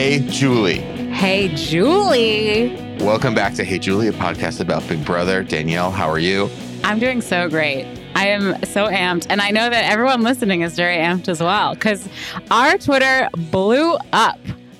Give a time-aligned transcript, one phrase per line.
[0.00, 0.78] Hey, Julie.
[1.10, 2.68] Hey, Julie.
[3.00, 5.42] Welcome back to Hey, Julie, a podcast about Big Brother.
[5.42, 6.48] Danielle, how are you?
[6.84, 7.84] I'm doing so great.
[8.14, 9.26] I am so amped.
[9.28, 12.08] And I know that everyone listening is very amped as well because
[12.52, 14.38] our Twitter blew up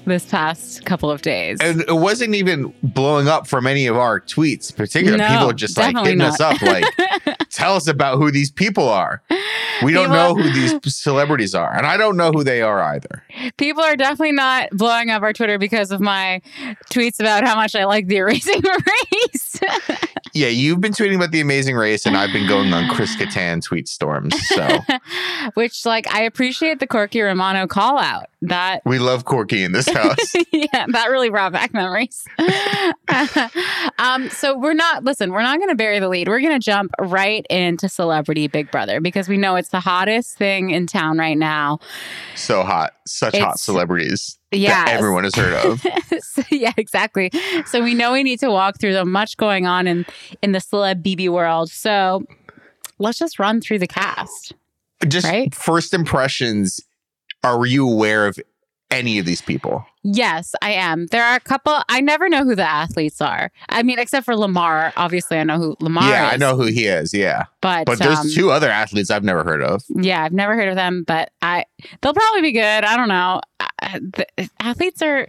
[0.08, 1.58] this past couple of days.
[1.60, 4.74] And it wasn't even blowing up from any of our tweets.
[4.74, 6.84] Particularly, No, people are just like hitting us up, like,
[7.50, 9.22] tell us about who these people are.
[9.82, 13.22] We don't know who these celebrities are, and I don't know who they are either.
[13.58, 16.42] People are definitely not blowing up our Twitter because of my
[16.90, 19.60] tweets about how much I like the Amazing Race.
[20.34, 23.62] Yeah, you've been tweeting about the Amazing Race, and I've been going on Chris Kattan
[23.62, 24.34] tweet storms.
[24.48, 24.68] So
[25.54, 28.26] Which, like, I appreciate the Corky Romano call out.
[28.42, 29.86] That we love Corky in this
[30.52, 32.24] yeah, that really brought back memories.
[33.98, 36.28] um, so we're not listen, we're not gonna bury the lead.
[36.28, 40.70] We're gonna jump right into celebrity Big Brother because we know it's the hottest thing
[40.70, 41.78] in town right now.
[42.34, 44.84] so hot, such hot celebrities Yeah.
[44.88, 45.84] everyone has heard of.
[46.20, 47.30] So, yeah, exactly.
[47.66, 50.06] So we know we need to walk through the much going on in
[50.42, 51.70] in the celeb BB world.
[51.70, 52.24] So
[52.98, 54.54] let's just run through the cast.
[55.06, 55.54] Just Right?
[55.54, 56.80] first impressions.
[57.44, 58.38] Are you aware of
[58.90, 59.84] any of these people?
[60.02, 61.06] Yes, I am.
[61.06, 61.76] There are a couple.
[61.88, 63.50] I never know who the athletes are.
[63.68, 64.92] I mean, except for Lamar.
[64.96, 66.34] Obviously, I know who Lamar yeah, is.
[66.34, 67.12] I know who he is.
[67.12, 69.82] Yeah, But, but there's um, two other athletes I've never heard of.
[69.88, 71.66] Yeah, I've never heard of them, but I
[72.00, 72.60] they'll probably be good.
[72.84, 73.40] I don't know.
[73.60, 75.28] Uh, the, athletes are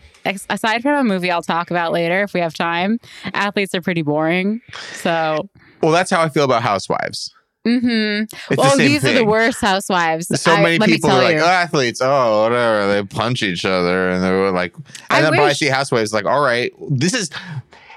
[0.50, 3.00] aside from a movie I'll talk about later if we have time.
[3.34, 4.62] Athletes are pretty boring.
[4.94, 5.50] So,
[5.82, 7.34] Well, that's how I feel about Housewives.
[7.66, 9.16] Hmm It's well, the these thing.
[9.16, 10.28] are the worst housewives.
[10.42, 11.42] So I- many let me people are like, you.
[11.42, 12.88] oh, athletes, oh, whatever.
[12.94, 16.14] They punch each other, and they're like, and I then but I wish- see housewives
[16.14, 17.30] like, all right, this is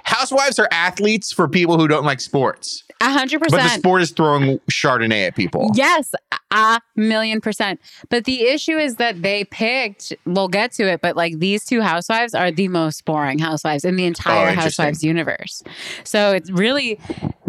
[0.04, 3.62] housewives are athletes for people who don't like sports, A hundred percent.
[3.62, 5.70] but the sport is throwing Chardonnay at people.
[5.74, 6.12] Yes,
[6.50, 7.80] a million percent.
[8.10, 11.80] But the issue is that they picked, we'll get to it, but like these two
[11.82, 15.62] housewives are the most boring housewives in the entire Oh, housewives universe.
[16.02, 16.98] So it's really,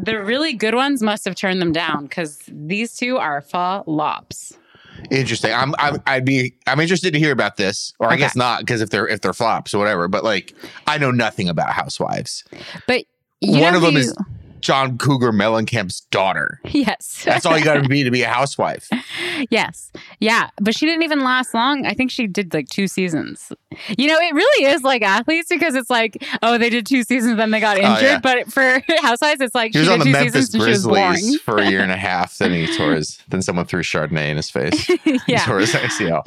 [0.06, 4.58] the really good ones must have turned them down because these two are fa flops.
[5.12, 5.53] Interesting.
[5.53, 8.22] I'm, I'm I'd be I'm interested to hear about this, or I Okay.
[8.24, 10.08] guess not, because if they're if they're flops or whatever.
[10.08, 10.53] But like,
[10.88, 12.44] I know nothing about housewives.
[12.88, 13.06] But
[13.42, 14.16] you One know of them who is
[14.63, 16.62] John Cougar Mellencamp's daughter.
[16.66, 18.88] yes, That's all you got to be to be a housewife.
[19.50, 19.91] yes,
[20.22, 20.50] yeah.
[20.62, 21.85] But she didn't even last long.
[21.85, 23.51] I think she did like two seasons.
[23.97, 27.35] You know, it really is like athletes because it's like, oh, they did two seasons,
[27.35, 27.91] then they got injured.
[28.03, 28.19] Oh, yeah.
[28.22, 30.69] But for housewives, it's like He was she on the two Memphis seasons and she
[30.69, 31.12] was boring.
[31.12, 32.38] Grizzlies for a year and a half.
[32.38, 33.22] Then he tore his.
[33.28, 34.81] Then someone threw Chardonnay in his face.
[34.85, 36.24] He yeah, tore his ACL.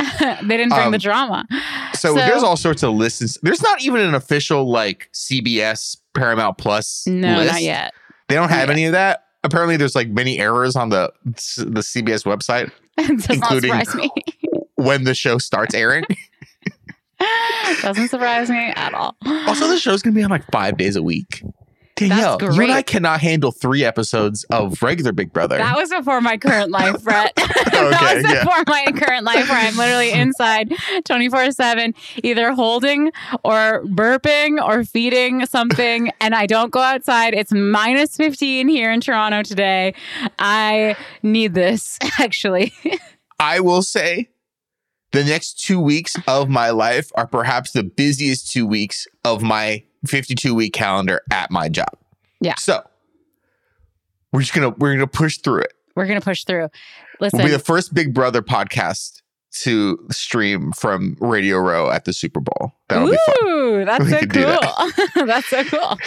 [0.47, 1.47] they didn't bring Um, the drama.
[1.95, 3.39] So, there's all sorts of lists.
[3.43, 7.53] There's not even an official like CBS Paramount Plus No, list.
[7.53, 7.95] not yet.
[8.29, 9.25] They don't have Not any of that.
[9.45, 12.71] Apparently, there's like many errors on the the CBS website
[13.31, 14.11] Including- not me.
[14.77, 16.05] when the show starts airing.
[17.83, 19.17] Doesn't surprise me at all.
[19.25, 21.43] Also, the show's gonna be on like five days a week.
[21.97, 25.57] Danielle, you and I cannot handle three episodes of regular Big Brother.
[25.57, 27.35] That was before my current life, Brett.
[27.37, 28.45] that Okay, was yeah.
[28.45, 30.73] before my current life where I'm literally inside
[31.05, 33.13] 24 7, either holding
[33.45, 36.11] or burping or feeding something.
[36.21, 37.35] And I don't go outside.
[37.35, 39.95] It's minus 15 here in Toronto today.
[40.39, 42.75] I need this, actually.
[43.41, 44.29] I will say
[45.13, 49.83] the next two weeks of my life are perhaps the busiest two weeks of my
[50.07, 51.93] 52 week calendar at my job.
[52.41, 52.55] Yeah.
[52.57, 52.83] So
[54.33, 55.73] we're just gonna we're gonna push through it.
[55.97, 56.69] We're going to push through.
[57.21, 59.23] Listen, We'll be the first Big Brother podcast
[59.63, 62.75] to stream from Radio Row at the Super Bowl.
[62.89, 63.49] That'll be fun.
[63.49, 65.27] Ooh, that's We so cool.
[65.27, 65.99] that's so cool.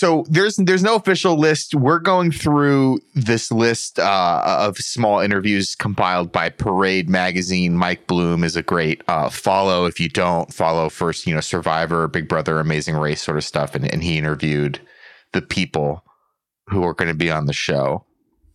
[0.00, 1.74] so there's there's no official list.
[1.74, 7.76] We're going through this list uh, of small interviews compiled by Parade Magazine.
[7.76, 9.84] Mike Bloom is a great uh, follow.
[9.84, 13.74] If you don't follow first, you know Survivor, Big Brother, Amazing Race sort of stuff,
[13.74, 14.80] and, and he interviewed
[15.34, 16.02] the people
[16.70, 18.06] who are going to be on the show.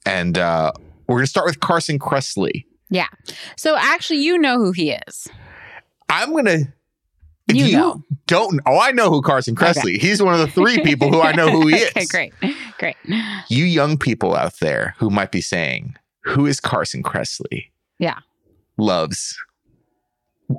[0.04, 0.72] And uh,
[1.08, 2.66] we're going to start with Carson Kressley.
[2.90, 3.10] yeah.
[3.56, 5.28] So actually, you know who he is.
[6.10, 6.74] I'm going to.
[7.48, 8.04] You you, know.
[8.28, 9.68] don't, oh, I know who Carson Okay.
[9.68, 9.98] Kressley.
[10.00, 11.90] He's one of the three people who I know who he is.
[11.92, 12.34] okay, great.
[12.80, 12.96] Great.
[13.50, 17.66] you young people out there who might be saying, Who is Carson Kressley?
[18.00, 18.20] Yeah.
[18.78, 19.38] Loves.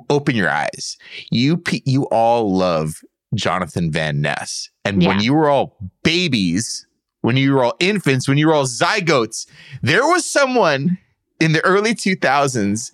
[0.09, 0.97] Open your eyes.
[1.29, 3.01] You you all love
[3.35, 4.69] Jonathan Van Ness.
[4.85, 6.87] And when you were all babies,
[7.21, 9.45] when you were all infants, when you were all zygotes,
[9.81, 10.97] there was someone
[11.39, 12.91] in the early 2000s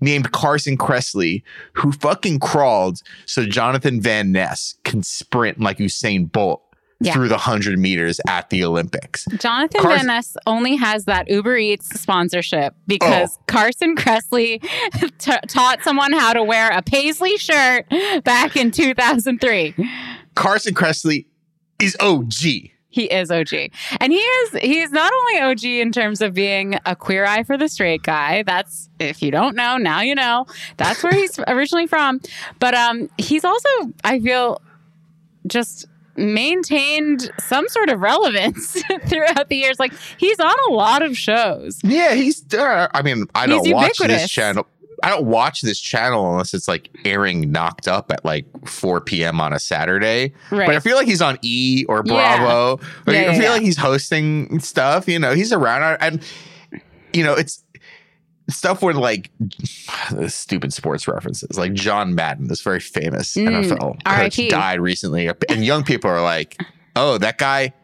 [0.00, 1.42] named Carson Kressley
[1.74, 6.62] who fucking crawled so Jonathan Van Ness can sprint like Usain Bolt
[7.00, 7.12] Yeah.
[7.12, 9.26] through the 100 meters at the Olympics.
[9.38, 13.42] Jonathan Cars- Van Ness only has that Uber Eats sponsorship because Oh.
[13.46, 14.60] Carson Kressley
[15.18, 17.86] t- taught someone how to wear a paisley shirt
[18.24, 19.74] back in 2003.
[20.34, 21.26] Carson Kressley
[21.80, 22.70] is OG.
[22.94, 23.52] He is OG.
[23.98, 27.58] And he is he's not only OG in terms of being a queer eye for
[27.58, 28.44] the straight guy.
[28.44, 30.46] That's if you don't know, now you know.
[30.76, 32.20] That's where he's originally from.
[32.60, 33.68] But um he's also
[34.04, 34.62] I feel
[35.48, 35.86] just
[36.16, 39.80] maintained some sort of relevance throughout the years.
[39.80, 41.80] Like he's on a lot of shows.
[41.82, 42.44] Yeah, he's.
[42.54, 44.22] Uh, I mean, I don't He's watch ubiquitous.
[44.22, 44.66] this channel.
[45.04, 49.38] I don't watch this channel unless it's like airing knocked up at like 4 p.m.
[49.38, 50.32] on a Saturday.
[50.50, 50.66] Right.
[50.66, 52.38] But I feel like he's on E or Yeah.
[52.38, 52.82] Bravo.
[53.06, 53.50] Or Yeah, I feel yeah.
[53.50, 55.06] like he's hosting stuff.
[55.06, 55.98] You know, he's around.
[56.00, 56.22] And,
[57.12, 57.62] you know, it's
[58.48, 59.30] stuff where like
[60.28, 61.58] stupid sports references.
[61.58, 65.30] Like John Madden, this very famous Mm, NFL coach, died recently.
[65.50, 66.58] And young people are like,
[66.96, 67.74] oh, that guy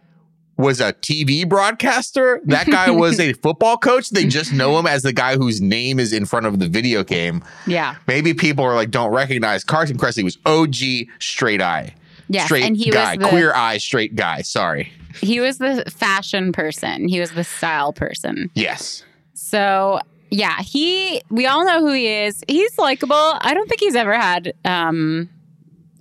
[0.60, 2.40] was a TV broadcaster.
[2.44, 4.10] That guy was a football coach.
[4.10, 7.02] They just know him as the guy whose name is in front of the video
[7.04, 7.42] game.
[7.66, 7.96] yeah.
[8.06, 11.94] Maybe people are like, don't recognize Carson Kressley was OG straight eye.
[12.28, 12.44] Yes.
[12.44, 14.42] straight and he guy, was the queer eye, straight guy.
[14.42, 14.92] Sorry.
[15.20, 17.08] he was the fashion person.
[17.08, 18.50] He was the style person.
[18.54, 19.04] Yes.
[19.34, 19.98] So
[20.30, 22.44] yeah, he we all know who he is.
[22.46, 23.16] He's likable.
[23.16, 25.28] I don't think he's ever had um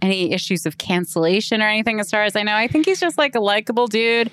[0.01, 2.53] any issues of cancellation or anything as far as I know.
[2.55, 4.31] I think he's just like a likable dude.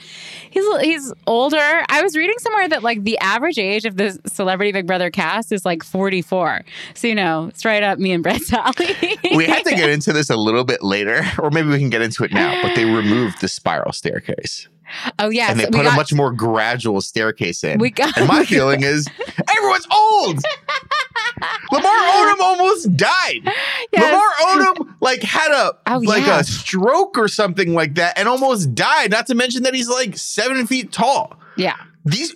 [0.50, 1.56] He's he's older.
[1.88, 5.52] I was reading somewhere that like the average age of the Celebrity Big Brother cast
[5.52, 6.62] is like 44.
[6.94, 9.18] So you know, it's right up me and Brett's alley.
[9.34, 12.02] We had to get into this a little bit later, or maybe we can get
[12.02, 14.68] into it now, but they removed the spiral staircase.
[15.18, 17.78] oh yeah, and they so put we a much more gradual staircase in.
[17.80, 19.06] We got- and my feeling is
[19.56, 20.38] everyone's old.
[21.72, 23.40] Lamar Odom almost died.
[23.92, 24.02] Yes.
[24.02, 26.40] Lamar Odom like had a Oh, like yeah.
[26.40, 29.10] a stroke or something like that, and almost died.
[29.10, 31.38] Not to mention that he's like seven feet tall.
[31.56, 31.76] Yeah.
[32.04, 32.34] These.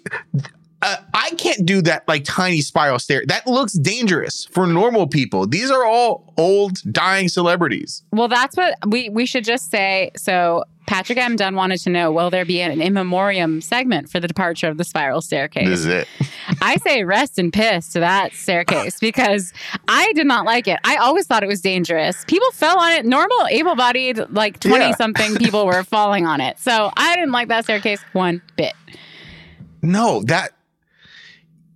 [0.83, 3.23] Uh, I can't do that like tiny spiral stair.
[3.27, 5.47] That looks dangerous for normal people.
[5.47, 8.03] These are all old, dying celebrities.
[8.13, 10.11] Well, that's what we we should just say.
[10.17, 11.37] So Patrick M.
[11.37, 14.79] Dunn wanted to know: Will there be an in memoriam segment for the departure of
[14.79, 15.69] the spiral staircase?
[15.69, 16.09] This is it.
[16.63, 19.53] I say rest in piss to that staircase because
[19.87, 20.81] I did not like it.
[20.83, 22.25] I always thought it was dangerous.
[22.27, 23.05] People fell on it.
[23.05, 26.59] Normal, able-bodied, like twenty-something people were falling on it.
[26.59, 28.73] So I didn't like that staircase one bit.
[29.83, 30.53] No, that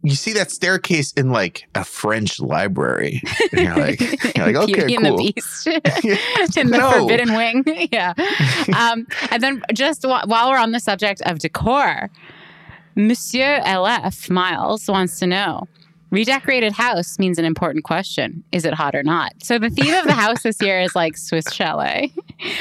[0.04, 3.22] you see that staircase in like a French library.
[3.52, 4.00] And you're like,
[4.36, 5.06] you're like okay, Beauty cool.
[5.06, 5.66] and the Beast
[6.58, 6.92] in the No.
[6.92, 7.64] Forbidden Wing.
[7.90, 8.12] yeah.
[8.78, 12.10] Um, and then just wh- while we're on the subject of decor,
[12.96, 15.66] Monsieur LF Miles wants to know.
[16.10, 18.44] Redecorated house means an important question.
[18.52, 19.32] Is it hot or not?
[19.42, 22.12] So the theme of the house this year is like Swiss chalet,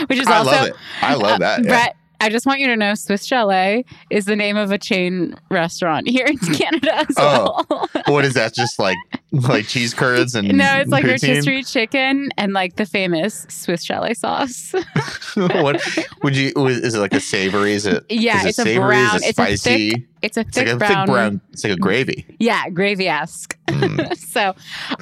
[0.07, 0.75] which is I also love it.
[1.01, 1.63] I love uh, that.
[1.63, 1.69] yeah.
[1.69, 5.35] Brett, I just want you to know Swiss Chalet is the name of a chain
[5.51, 7.65] restaurant here in Canada as Oh.
[7.69, 7.89] well.
[8.07, 8.53] What is that?
[8.53, 8.95] Just like
[9.49, 14.13] like cheese curds and No, it's like rotisserie chicken and like the famous Swiss chalet
[14.13, 14.73] sauce.
[15.35, 15.81] what
[16.23, 16.51] would you?
[16.67, 17.73] Is it like a savory?
[17.73, 18.05] Is it?
[18.09, 18.87] Yeah, is it it's a savory?
[18.87, 19.89] brown- Is it it's a spicy?
[19.91, 21.41] thick- it's a it's thick, like a brown, thick brown.
[21.51, 22.25] It's like a gravy.
[22.39, 23.57] Yeah, gravy esque.
[23.67, 24.15] Mm.
[24.17, 24.53] so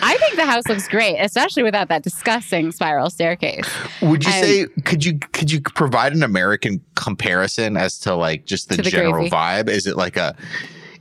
[0.02, 3.70] I think the house looks great, especially without that disgusting spiral staircase.
[4.02, 8.46] Would you And- say could you could you provide an American comparison as to like
[8.46, 9.30] just the, To the general gravy.
[9.30, 9.70] vibe?
[9.70, 10.36] Is it like a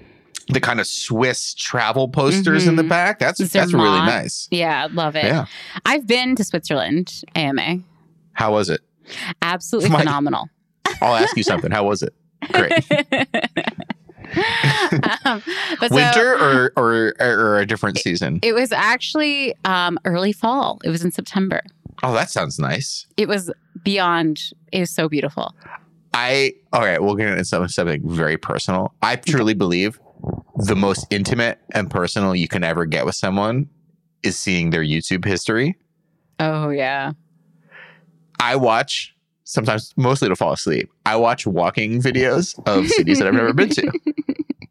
[0.49, 2.89] the kind of Swiss travel posters in the Mhm.
[2.89, 3.19] back.
[3.19, 4.49] That's that's really nice.
[4.51, 5.25] Yeah, I love it.
[5.25, 5.45] Yeah.
[5.85, 7.81] I've been to Switzerland, AMA.
[8.33, 8.81] How was it?
[9.43, 10.49] Absolutely My- phenomenal.
[11.03, 11.71] I'll ask you something.
[11.71, 12.15] How was it?
[12.53, 12.85] Great.
[15.25, 15.43] um,
[15.81, 18.41] but so- Winter or, or or a different season?
[18.43, 20.81] it was actually um, early fall.
[20.85, 21.63] It was in September.
[22.03, 23.07] Oh, that sounds nice.
[23.17, 23.51] It was
[23.83, 24.53] beyond.
[24.73, 25.55] It was so beautiful.
[26.15, 27.03] I all right.
[27.03, 28.95] we'll get into something, something very personal.
[29.03, 30.01] I truly believe
[30.57, 33.69] the most intimate and personal you can ever get with someone
[34.23, 35.77] is seeing their YouTube history.
[36.41, 37.13] Oh yeah.
[38.41, 39.15] I watch
[39.49, 40.91] sometimes mostly to fall asleep.
[41.07, 43.91] I watch walking videos of cities that I've never been to.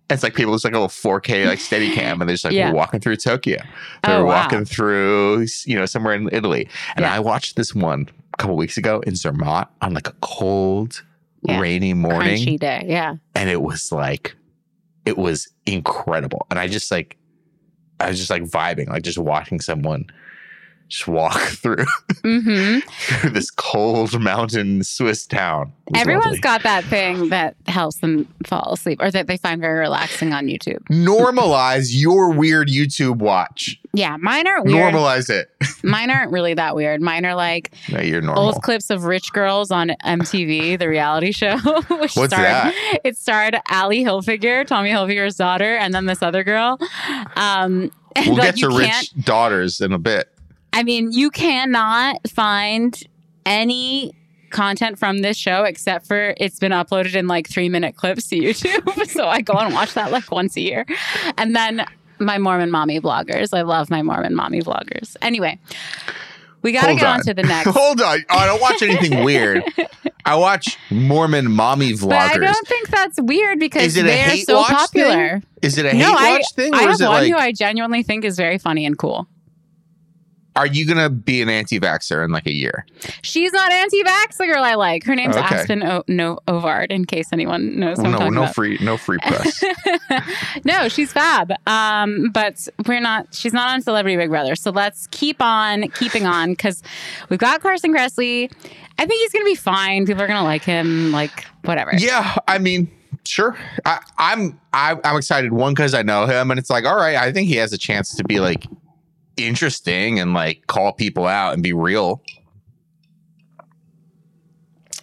[0.10, 2.54] It's like people just like a little 4K like steady cam and they're just like
[2.54, 2.72] Yeah.
[2.72, 3.58] walking through Tokyo.
[4.04, 4.44] They're Oh, wow.
[4.44, 6.70] walking through you know somewhere in Italy.
[6.96, 7.14] And Yeah.
[7.14, 11.04] I watched this one a couple weeks ago in Zermatt on like a cold,
[11.44, 11.60] Yeah.
[11.60, 12.38] rainy morning.
[12.38, 12.86] Crunchy day.
[12.88, 13.16] Yeah.
[13.36, 14.34] and it was like
[15.06, 17.18] it was incredible and i just like
[18.00, 20.06] i was just like vibing like just watching someone
[20.90, 21.86] just walk through,
[22.24, 22.80] hmm
[23.20, 26.40] through this cold mountain swiss town Everyone's lovely.
[26.40, 30.48] got that thing that helps them fall asleep or that they find very relaxing on
[30.48, 30.80] YouTube.
[30.90, 34.94] normalize your weird youtube watch Yeah, mine aren't weird.
[34.94, 35.50] normalize it
[35.84, 37.02] Mine aren't really that weird.
[37.02, 41.56] Mine are like no, old clips of rich girls on MTV, the reality show.
[41.58, 43.00] which What's starred, that?
[43.04, 46.78] It starred Ally Hilfiger, Tommy Hilfiger's daughter, and then this other girl.
[47.36, 50.30] Um, and we'll like, get to rich daughters in a bit
[50.78, 52.96] I mean, you cannot find
[53.48, 54.14] any
[54.52, 58.36] content from this show except for it's been uploaded in like three minute clips to
[58.40, 59.08] YouTube.
[59.08, 60.86] so I go and watch that like once a year.
[61.36, 61.84] And then
[62.20, 63.58] my Mormon mommy vloggers.
[63.58, 65.16] I love my Mormon mommy vloggers.
[65.20, 65.58] Anyway,
[66.62, 67.24] we got to get on on.
[67.24, 67.70] to the next.
[67.72, 69.64] hold on oh, i don't watch anything weird
[70.26, 75.42] i watch mormon mommy But I don't think that's weird because they're so popular.
[75.64, 77.32] is it a hate No, I- watch thing or I have is it one like
[77.32, 79.28] who I genuinely think is very funny and cool.
[80.58, 82.86] Are you gonna be an anti-vaxxer in like a year?
[83.22, 85.04] She's not anti-vax, the girl I like.
[85.04, 85.56] Her name's Okay.
[85.56, 88.56] Aspyn o- no Ovard, in case anyone knows I'm no, no about.
[88.56, 89.64] free, no free press.
[90.66, 91.54] no, she's fab.
[91.68, 93.34] Um, but we're not.
[93.34, 94.56] She's not on Celebrity Big Brother.
[94.56, 96.82] So let's keep on keeping on because
[97.30, 98.52] we've got Carson Kressley.
[99.00, 100.06] I think he's gonna be fine.
[100.06, 101.12] People are gonna like him.
[101.12, 101.92] Like whatever.
[101.98, 102.90] yeah, I mean,
[103.26, 103.56] sure.
[103.86, 105.54] I, I'm, I, I'm excited.
[105.54, 107.78] One because I know him, and it's like, all right, I think he has a
[107.78, 108.66] chance to be like
[109.38, 112.22] interesting and like call people out and be real.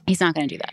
[0.06, 0.72] He's not gonna do that.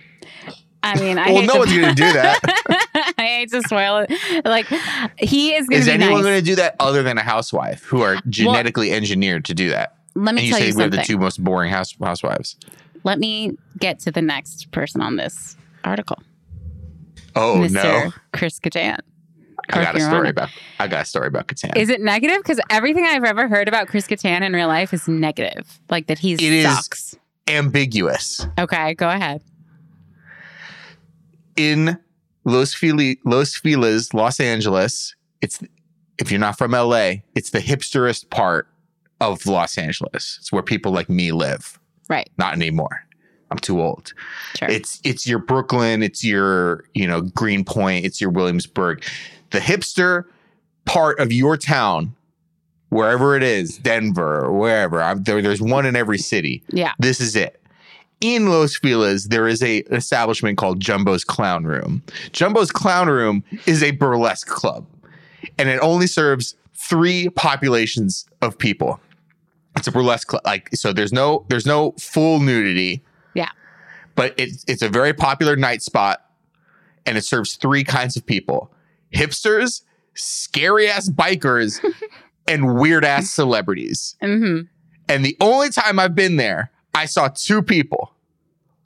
[0.84, 3.14] I mean, I well, hate no to- one's gonna do that.
[3.18, 4.46] I hate to spoil it.
[4.46, 4.66] Like
[5.18, 6.24] he is gonna Is anyone nice.
[6.24, 9.96] gonna do that other than a housewife who are genetically engineered to do that?
[10.16, 12.58] Let And me you tell say you we're the two most boring house housewives.
[13.04, 16.18] Let me get to the next person on this article,
[17.36, 17.72] Oh Mr.
[17.74, 19.00] no, Chris Kattan.
[19.74, 20.30] I got a story Honor.
[20.30, 20.50] about.
[20.80, 21.76] I got a story about Kattan.
[21.78, 22.38] Is it negative?
[22.38, 25.80] Because everything I've ever heard about Chris Kattan in real life is negative.
[25.90, 27.16] Like that he It is- sucks.
[27.48, 28.46] ambiguous.
[28.60, 29.42] Okay, go ahead.
[31.58, 31.98] in
[32.46, 35.16] Los Feliz, Los Feliz, Los Angeles.
[35.42, 35.60] It's
[36.18, 38.68] if you're not from LA, it's the hipsterest part
[39.20, 40.38] of Los Angeles.
[40.40, 41.80] It's where people like me live.
[42.10, 42.30] Right.
[42.38, 43.06] Not anymore.
[43.52, 44.14] I'm too old.
[44.56, 44.70] Sure.
[44.70, 49.04] It's it's your Brooklyn, it's your, you know, Greenpoint, it's your Williamsburg.
[49.52, 50.26] The hipster
[50.86, 52.16] part of your town,
[52.90, 53.84] wherever it is, mm.
[53.84, 55.02] Denver or wherever.
[55.02, 56.64] I'm, there, there's one in every city.
[56.70, 56.94] yeah.
[57.00, 57.58] This is it.
[58.22, 62.04] In Los Feliz, there is a an establishment called Jumbo's Clown Room.
[62.34, 64.86] Jumbo's Clown Room is a burlesque club,
[65.58, 69.00] and it only serves three populations of people.
[69.76, 70.94] It's a burlesque club, like so.
[70.94, 73.02] There's no there's no full nudity.
[73.34, 73.50] Yeah.
[74.14, 76.24] but it's it's a very popular night spot,
[77.08, 78.70] and it serves three kinds of people:
[79.14, 79.82] hipsters,
[80.14, 81.80] scary ass bikers,
[82.48, 84.16] and weird ass celebrities.
[84.22, 84.62] hmm
[85.10, 88.14] And the only time I've been there, I saw two people.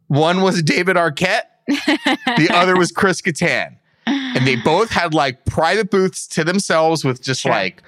[0.08, 3.77] One was David Arquette, the other was Chris Kattan.
[4.08, 7.51] And they both had like private booths to themselves with just Sure.
[7.51, 7.82] like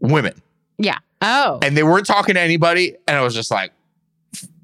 [0.00, 0.40] women.
[0.78, 0.98] yeah.
[1.20, 1.58] Oh.
[1.62, 2.94] And they weren't talking to anybody.
[3.08, 3.72] And I was just like,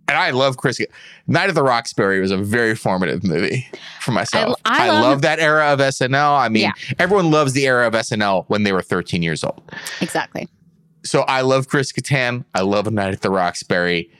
[0.09, 0.81] and I love Chris.
[1.27, 3.67] Night of the Roxbury was a very formative movie
[4.01, 4.61] for myself.
[4.65, 6.39] I I, love- love, that era of SNL.
[6.39, 6.73] I mean, Yeah.
[6.99, 9.63] everyone loves the era of SNL when they were 13 years old
[10.01, 10.49] exactly.
[11.05, 12.45] so I love Chris Kattan.
[12.55, 14.11] I love A Night at the Roxbury.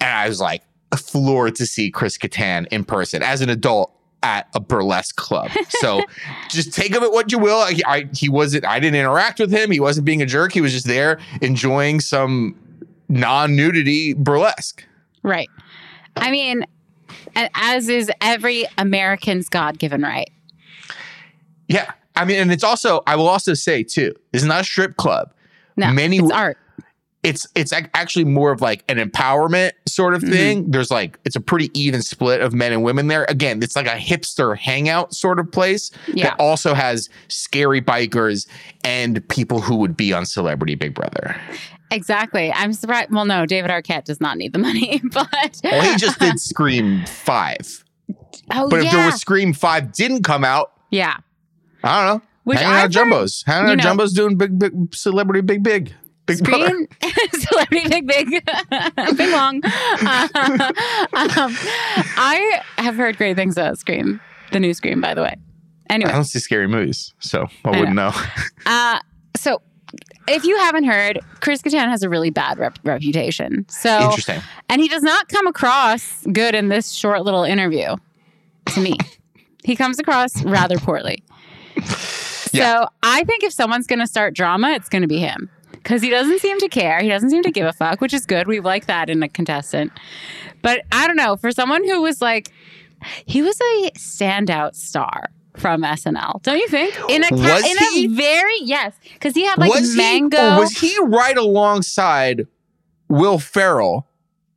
[0.00, 0.62] And I was like
[0.96, 3.92] floored to see Chris Kattan in person as an adult
[4.24, 5.48] at a burlesque club.
[5.68, 6.02] So
[6.48, 7.58] just take of it what you will.
[7.58, 9.70] I, I he wasn't I didn't interact with him.
[9.70, 10.52] He wasn't being a jerk.
[10.52, 12.56] He was just there enjoying some
[13.08, 14.84] non-nudity burlesque.
[15.28, 15.50] Right.
[16.16, 16.64] I mean,
[17.54, 20.30] as is every American's God given right.
[21.68, 21.92] Yeah.
[22.16, 25.32] I mean, and it's also, I will also say too, it's not a strip club.
[25.76, 26.58] No, Many- it's art.
[27.24, 30.30] It's it's actually more of like an empowerment sort of Mhm.
[30.30, 30.70] thing.
[30.70, 33.26] There's like it's a pretty even split of men and women there.
[33.28, 36.30] Again, it's like a hipster hangout sort of place Yeah.
[36.30, 38.46] that also has scary bikers
[38.84, 41.36] and people who would be on Celebrity Big Brother.
[41.90, 42.52] Exactly.
[42.52, 43.10] I'm surprised.
[43.10, 47.04] Well, no, David Arquette does not need the money, but Well, he just did Scream
[47.06, 47.84] Five,
[48.52, 51.16] oh but yeah, if there was Scream Five didn't come out, yeah.
[51.82, 52.26] I don't know.
[52.44, 55.40] Which hanging out I've heard- jumbos, hanging you out know- jumbos, doing big, big celebrity,
[55.42, 55.92] big, big,
[56.26, 56.36] big.
[56.38, 56.86] Screen
[57.32, 58.28] celebrity big big
[59.16, 59.60] big long.
[59.64, 60.28] Uh,
[61.14, 61.56] um,
[62.16, 64.20] I have heard great things about Scream,
[64.52, 65.36] the new Scream, by the way.
[65.90, 68.12] Anyway, I don't see scary movies, so I I wouldn't know.
[68.66, 68.98] uh,
[69.36, 69.62] so
[70.28, 73.66] if you haven't heard, Chris Kattan has a really bad rep- reputation.
[73.68, 74.40] So Interesting.
[74.68, 77.96] And he does not come across good in this short little interview
[78.66, 78.96] to me.
[79.64, 81.22] he comes across rather poorly.
[82.50, 82.80] Yeah.
[82.80, 86.00] So I think if someone's going to start drama, it's going to be him because
[86.00, 87.00] he doesn't seem to care.
[87.00, 88.46] He doesn't seem to give a fuck, which is good.
[88.46, 89.92] We like that in a contestant.
[90.62, 91.36] But I don't know.
[91.36, 92.50] For someone who was like,
[93.26, 95.26] he was a standout star
[95.58, 96.94] from SNL, don't you think?
[97.08, 98.04] In a Was in he?
[98.06, 100.36] a very yes, because he had like was mango.
[100.36, 100.56] he?
[100.56, 102.46] Or was he right alongside
[103.08, 104.06] Will Ferrell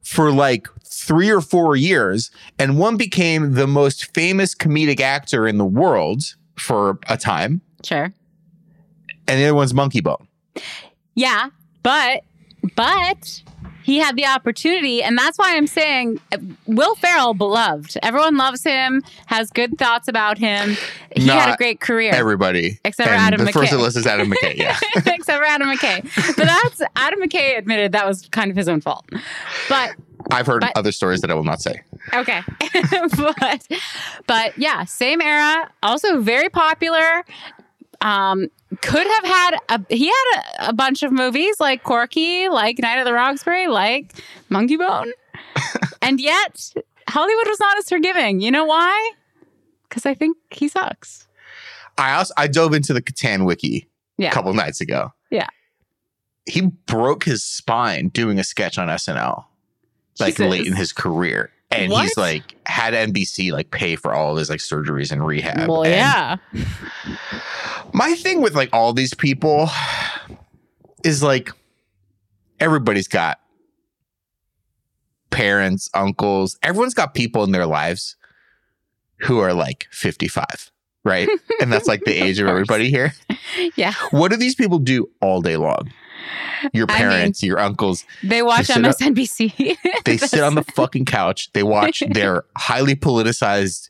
[0.03, 5.57] for like three or four years, and one became the most famous comedic actor in
[5.57, 8.13] the world for a time, sure.
[9.27, 10.27] and the other one's Monkey Bone.
[11.15, 11.49] Yeah,
[11.83, 12.23] but
[12.75, 13.41] but
[13.83, 17.97] he had the opportunity, and that's why I'm saying uh, Will Ferrell beloved.
[18.03, 20.75] Everyone loves him, has good thoughts about him.
[21.15, 22.11] He had a great career.
[22.13, 23.75] Everybody, Except for Adam the first McKay.
[23.77, 24.55] the list is Adam McKay.
[24.57, 26.35] Yeah, Except for Adam McKay.
[26.35, 29.05] But that's Adam McKay admitted that was kind of his own fault.
[29.69, 29.91] But
[30.29, 31.81] I've heard But- other stories that I will not say.
[32.13, 32.41] okay.
[33.17, 33.67] but
[34.27, 37.23] but yeah, same era, also very popular.
[38.01, 38.47] Um,
[38.81, 42.97] could have had a he had a, a bunch of movies like Corky, like Night
[42.99, 44.13] of the Roxbury, like
[44.49, 45.11] Monkey Bone.
[46.01, 46.71] and yet
[47.07, 48.41] Hollywood was not as forgiving.
[48.41, 49.11] You know why?
[49.87, 51.27] Because I think he sucks.
[51.97, 53.87] I also I dove into the Kattan wiki
[54.17, 54.29] Yeah.
[54.29, 55.11] a couple nights ago.
[55.29, 55.47] Yeah.
[56.45, 59.45] he broke his spine doing a sketch on SNL.
[60.19, 60.49] like Jesus.
[60.51, 61.51] late in his career.
[61.71, 62.03] And What?
[62.03, 65.69] he's like had NBC like pay for all of his like surgeries and rehab.
[65.69, 66.37] Well, And yeah.
[67.93, 69.69] My thing with like all these people
[71.03, 71.49] is like
[72.59, 73.39] everybody's got
[75.29, 78.15] parents, uncles, everyone's got people in their lives
[79.21, 80.45] who are like 55,
[81.05, 81.29] right?
[81.61, 82.51] and that's like the age of course.
[82.51, 83.13] everybody here.
[83.75, 83.93] Yeah.
[84.11, 85.91] What do these people do all day long?
[86.73, 89.77] Your I mean- parents, your uncles, They watch up- MSNBC.
[90.05, 91.49] they sit on the fucking couch.
[91.53, 93.89] They watch their highly politicized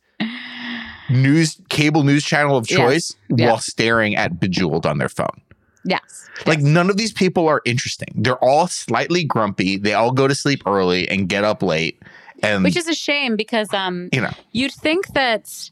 [1.10, 2.80] news cable news channel of Yes.
[2.80, 5.42] choice while staring at Bejeweled on their phone.
[5.84, 6.30] yes.
[6.46, 6.68] Like Yes.
[6.68, 8.08] none of these people are interesting.
[8.16, 9.78] They're all slightly grumpy.
[9.78, 12.02] They all go to sleep early and get up late.
[12.44, 15.70] And which is a shame because um you know, you'd think that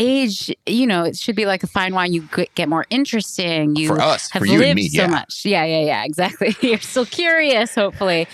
[0.00, 3.86] age you know it should be like a fine wine you get more interesting you
[3.86, 5.08] for us, have for you lived and me, so yeah.
[5.08, 8.26] much yeah yeah yeah exactly you're still curious hopefully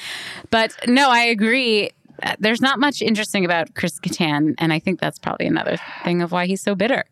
[0.50, 1.90] but no i agree
[2.22, 6.22] Uh, there's not much interesting about Chris Kattan, and I think that's probably another thing
[6.22, 7.05] of why he's so bitter.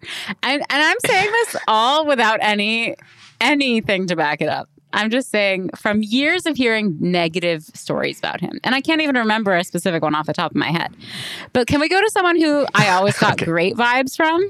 [0.43, 2.97] And and I'm saying this all without any
[3.39, 4.67] anything to back it up.
[4.95, 9.17] I'm just saying from years of hearing negative stories about him, and I can't even
[9.17, 10.97] remember a specific one off the top of my head.
[11.53, 13.45] But can we go to someone who I always got Okay.
[13.45, 14.41] great vibes from?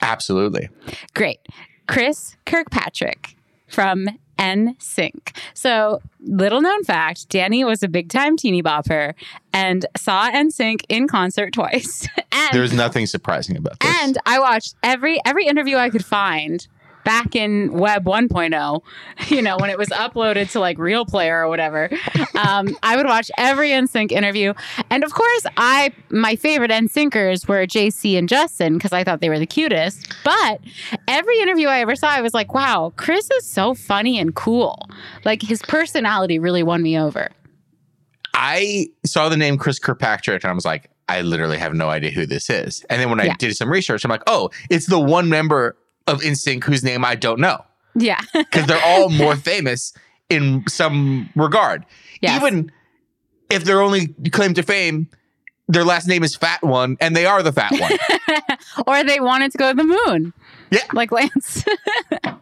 [0.00, 0.68] Absolutely.
[1.14, 1.40] Great.
[1.86, 3.36] Chris Kirkpatrick
[3.68, 4.08] from
[4.38, 5.36] NSYNC.
[5.54, 9.12] So, little known fact Danny was a big time teeny bopper
[9.52, 12.08] and saw NSYNC in concert twice.
[12.32, 13.94] and, There's nothing surprising about this.
[14.02, 16.66] and I watched every every interview I could find
[17.10, 18.82] back in web 1.0
[19.28, 21.90] you know when it was uploaded to like real player or whatever
[22.38, 24.54] um, i would watch every nsync interview.
[24.90, 29.28] And of course i my favorite nsyncers were jc and justin because i thought they
[29.28, 30.14] were the cutest.
[30.24, 30.60] But
[31.08, 34.88] every interview i ever saw i was like wow chris is so funny and cool.
[35.24, 37.30] Like his personality really won me over.
[38.34, 42.10] I saw the name Chris Kirkpatrick and I was like, I literally have no idea
[42.12, 42.84] who this is.
[42.88, 46.20] And then when I did some research, I'm like, oh, it's the one member of
[46.20, 47.64] NSYNC whose name I don't know.
[47.94, 49.92] yeah because they're all more famous
[50.28, 51.84] in some regard.
[52.20, 52.40] Yes.
[52.42, 52.70] Even
[53.50, 55.08] if their only claim to fame,
[55.68, 57.92] their last name is Fat One, and they are the Fat One.
[58.86, 60.32] or they wanted to go to the moon
[60.70, 60.80] Yeah.
[60.92, 61.64] like lance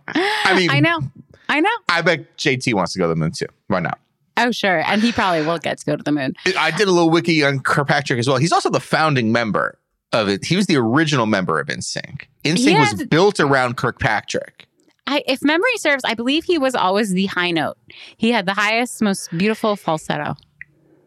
[0.09, 1.01] I mean, i know
[1.49, 3.47] i know I bet JT wants to go to the moon too.
[3.68, 3.99] Why not?
[4.40, 4.81] Oh, sure.
[4.87, 6.35] And he probably will get to go to the moon.
[6.57, 8.37] I did a little wiki on Kirkpatrick as well.
[8.37, 9.77] He's also the founding member
[10.12, 10.44] of it.
[10.44, 12.23] He was the original member of NSYNC.
[12.44, 14.66] NSYNC was built around Kirkpatrick.
[15.07, 17.79] I, if memory serves, I believe he was always the high note.
[18.16, 20.37] He had the highest, most beautiful falsetto.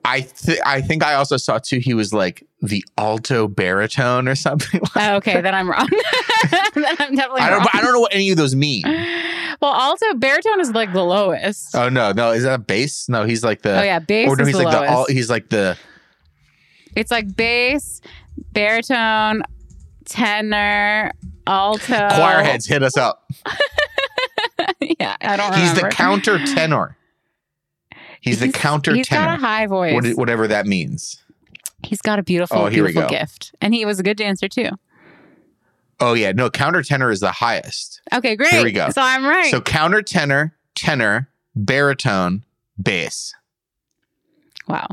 [0.03, 1.77] I th- I think I also saw too.
[1.77, 4.81] He was like the alto baritone or something.
[4.95, 5.87] Like Oh, okay, then I'm wrong.
[6.73, 7.59] then I'm definitely I don't.
[7.59, 7.67] wrong.
[7.73, 8.83] I don't know what any of those mean.
[9.61, 11.75] Well, alto baritone is like the lowest.
[11.75, 13.07] Oh no, no, is that a bass?
[13.07, 13.79] No, he's like the.
[13.79, 14.81] oh yeah, bass or no, he's like lowest.
[14.81, 14.91] the.
[14.91, 15.77] All, he's like the.
[16.95, 18.01] it's like bass,
[18.51, 19.43] baritone,
[20.05, 21.11] tenor,
[21.47, 22.07] alto.
[22.09, 23.29] choir heads hit us up.
[24.99, 25.89] yeah, I don't He's remember.
[25.89, 26.97] the counter tenor.
[28.21, 29.93] He's, the counter He's got a high voice.
[29.95, 31.23] What, whatever that means.
[31.83, 33.19] he's got a beautiful, Oh, here we beautiful go.
[33.19, 34.69] gift, and he was a good dancer too.
[35.99, 37.99] Oh yeah, no, counter tenor is the highest.
[38.13, 38.51] Okay, great.
[38.51, 38.89] Here we go.
[38.91, 39.49] So I'm right.
[39.49, 42.43] So counter tenor, tenor, baritone,
[42.81, 43.33] bass.
[44.67, 44.87] wow,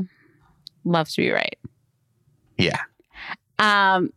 [0.83, 1.57] love to be right.
[2.57, 2.79] Yeah,
[3.59, 4.11] Um,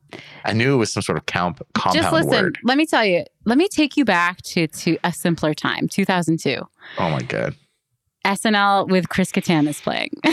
[0.44, 2.30] I knew it was some sort of comp- compound just listen.
[2.30, 2.58] word.
[2.62, 3.24] Let me tell you.
[3.44, 6.56] Let me take you back to to a simpler time, 2002.
[6.98, 7.56] Oh my god,
[8.24, 10.10] SNL with Chris Kattan is playing.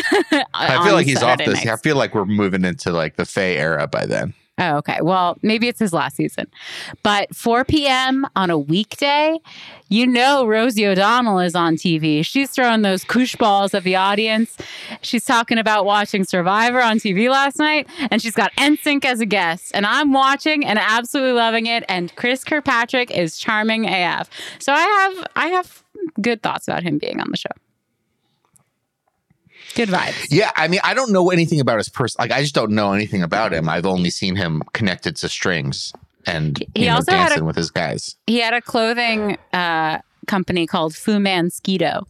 [0.53, 1.65] I feel like he's off this.
[1.65, 4.33] I feel like we're moving into like the Fey era by then.
[4.59, 4.99] Oh, okay.
[5.01, 6.47] Well, maybe it's his last season.
[7.01, 8.27] But 4 p.m.
[8.35, 9.39] on a weekday,
[9.87, 12.25] you know Rosie O'Donnell is on TV.
[12.25, 14.57] She's throwing those koosh balls at the audience.
[15.01, 19.25] She's talking about watching Survivor on TV last night, and she's got NSYNC as a
[19.25, 19.71] guest.
[19.73, 21.85] And I'm watching and absolutely loving it.
[21.87, 24.29] And Chris Kirkpatrick is charming AF.
[24.59, 25.83] So I have I have
[26.21, 27.49] good thoughts about him being on the show.
[29.75, 30.27] Good vibes.
[30.29, 32.17] Yeah, I mean, I don't know anything about his person.
[32.19, 33.69] Like, I just don't know anything about him.
[33.69, 35.93] I've only seen him connected to strings
[36.25, 38.15] and He know, also had a- dancing with his guys.
[38.27, 42.03] He had a clothing uh, company called FuManSkeeto.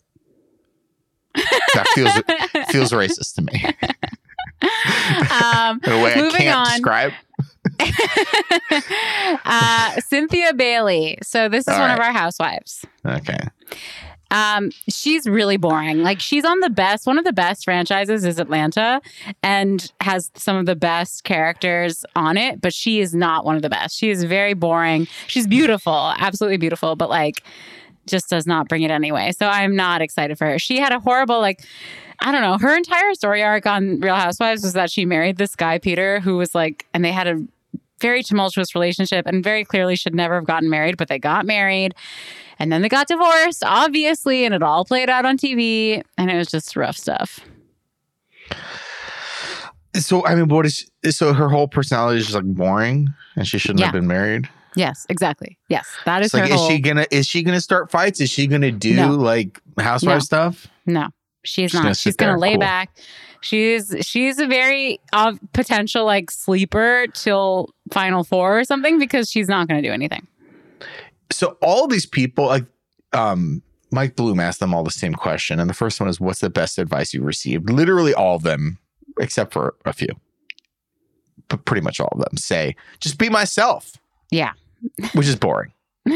[1.36, 2.12] That feels
[2.70, 3.64] feels racist to me
[5.32, 6.72] Um, in a way I Moving can't on.
[6.74, 7.14] describe.
[9.46, 11.18] uh, Cynthia Bailey.
[11.24, 12.86] So this is All one of our housewives.
[13.06, 13.38] Okay,
[14.32, 16.04] Um, she's really boring.
[16.04, 17.08] Like she's on the best.
[17.08, 19.02] One of the best franchises is Atlanta,
[19.42, 22.62] and has some of the best characters on it.
[22.62, 23.98] But she is not one of the best.
[23.98, 25.08] She is very boring.
[25.28, 27.44] She's beautiful, absolutely beautiful, but like
[28.06, 29.32] just does not bring it anyway.
[29.32, 30.60] So I'm not excited for her.
[30.60, 31.62] She had a horrible like.
[32.22, 32.58] I don't know.
[32.58, 36.36] Her entire story arc on Real Housewives was that she married this guy, Peter, who
[36.36, 37.42] was like, and they had a
[38.02, 41.94] very tumultuous relationship and very clearly should never have gotten married, but they got married.
[42.60, 46.04] And then they got divorced, obviously, and it all played out on TV.
[46.18, 47.40] And it was just rough stuff.
[49.96, 53.58] so I mean, what is so her whole personality is just like boring, and she
[53.58, 54.50] shouldn't have been married.
[54.76, 55.58] Yes, exactly.
[55.68, 56.70] Yes, that is It's like, is whole.
[56.70, 58.22] she gonna is she gonna start fights?
[58.22, 59.10] Is she gonna do No.
[59.12, 60.20] like housewife No.
[60.20, 60.68] stuff?
[60.86, 61.08] no,
[61.44, 61.84] she's She's not.
[61.84, 62.60] gonna she's going there, lay cool.
[62.60, 62.92] back.
[63.42, 69.48] She's she's a very uh, potential like sleeper till Final Four or something because she's
[69.48, 70.28] not to do anything.
[71.32, 72.66] So all these people, like
[73.14, 73.62] um,
[73.92, 76.50] Mike Bloom asked them all the same question, and the first one is, "What's the
[76.50, 78.78] best advice you received?" Literally all of them,
[79.20, 80.10] except for a few,
[81.48, 83.94] but pretty much all of them say, "Just be myself."
[84.32, 84.54] Yeah.
[85.14, 85.74] which is boring.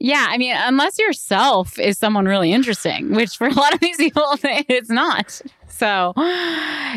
[0.00, 3.96] Yeah, I mean, unless yourself is someone really interesting, which for a lot of these
[3.96, 5.40] people, it's not.
[5.76, 6.12] So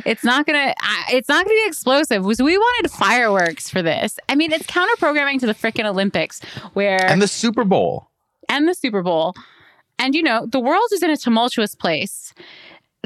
[0.06, 0.74] it's not gonna
[1.12, 2.24] it's not gonna be explosive.
[2.24, 4.20] We wanted fireworks for this?
[4.30, 6.42] I mean, it's counter programming to the freaking Olympics,
[6.74, 8.10] where And the Super Bowl.
[8.50, 9.34] and the Super Bowl,
[9.98, 12.34] and you know the world is in a tumultuous place.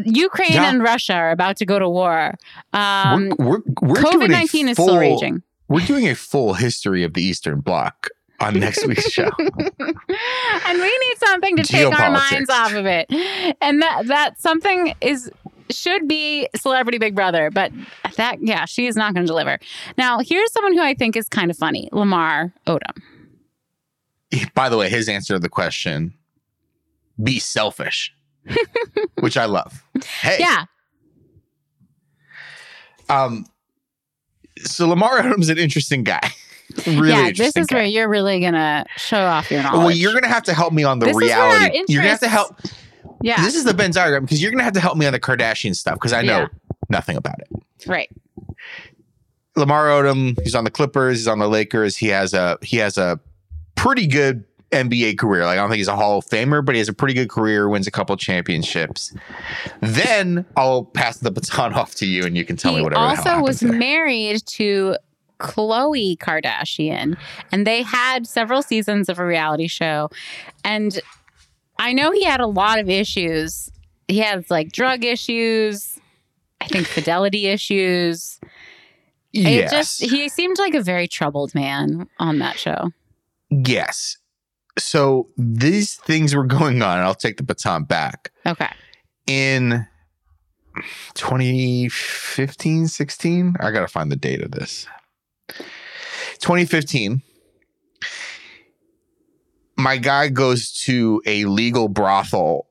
[0.03, 0.69] Ukraine Yeah.
[0.69, 2.36] and Russia are about to go to war.
[2.73, 5.41] Um, we're we're, we're doing COVID a nineteen is still full- raging.
[5.69, 8.10] We're doing a full history of the Eastern Bloc
[8.41, 9.29] on next week's show.
[9.39, 13.05] and we need something to take our minds off of it.
[13.62, 15.31] And that that something is
[15.75, 17.71] should be Celebrity Big Brother, but
[18.17, 19.60] that yeah, she is not going to deliver.
[19.97, 23.01] Now, here's someone who I think is kind of funny, Lamar Odom.
[24.53, 26.13] By the way, his answer to the question:
[27.21, 28.13] be selfish,
[29.19, 29.84] which I love.
[30.21, 30.65] Hey, Yeah,
[33.10, 33.45] Um,
[34.63, 36.31] so Lamar Odom's an interesting guy.
[36.88, 37.31] really yeah.
[37.36, 37.77] This is guy.
[37.77, 39.79] where you're really gonna show off your knowledge.
[39.79, 41.84] Well, you're gonna have to help me on the This is where our reality.
[41.89, 42.55] You're gonna have to help.
[43.21, 45.19] Yeah, This is the Venn diagram because you're gonna have to help me on the
[45.19, 46.47] Kardashian stuff because I know Yeah.
[46.89, 47.49] nothing about it.
[47.88, 48.10] right.
[49.55, 51.97] Lamar Odom, he's on the Clippers, he's on the Lakers.
[51.97, 53.19] He has a he has a
[53.75, 55.43] pretty good NBA career.
[55.43, 57.29] Like I don't think he's a Hall of Famer, but he has a pretty good
[57.29, 57.67] career.
[57.67, 59.13] Wins a couple championships.
[59.81, 63.01] Then I'll pass the baton off to you, and you can tell me he whatever.
[63.07, 63.77] the hell also was today.
[63.77, 64.95] married to
[65.41, 67.17] Khloe Kardashian,
[67.51, 70.10] and they had several seasons of a reality show.
[70.63, 70.97] And
[71.79, 73.71] I know he had a lot of issues
[74.12, 75.99] he has like drug issues,
[76.60, 78.39] I think fidelity issues.
[79.34, 82.91] It just he seemed like a very troubled man on that show.
[83.49, 84.17] yes.
[84.79, 88.31] So these things were going on, I'll take the baton back.
[88.45, 88.69] Okay.
[89.27, 89.86] in
[91.15, 94.88] 2015 16 i gotta find the date of this
[96.39, 97.21] 2015
[99.77, 102.67] my guy goes to a legal brothel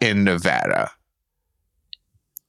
[0.00, 0.90] in nevada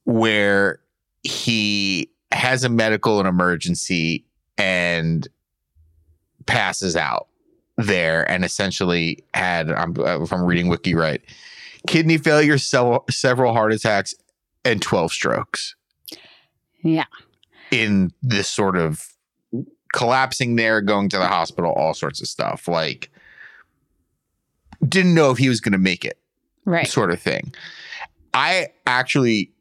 [0.06, 0.80] where
[1.24, 4.26] he has a medical and emergency
[4.58, 5.28] and
[6.46, 7.28] passes out
[7.78, 11.22] there and essentially had I'm, if i'm reading wiki right
[11.88, 14.14] kidney failure, several, several heart attacks,
[14.66, 15.76] and 12 strokes
[16.84, 17.06] Yeah.
[17.72, 19.08] in this sort of
[19.94, 22.68] collapsing there, going to the hospital, all sorts of stuff.
[22.68, 23.10] Like,
[24.88, 26.18] didn't know if he was going to make it,
[26.66, 26.88] Right.
[26.88, 27.54] sort of thing.
[28.34, 29.52] I actually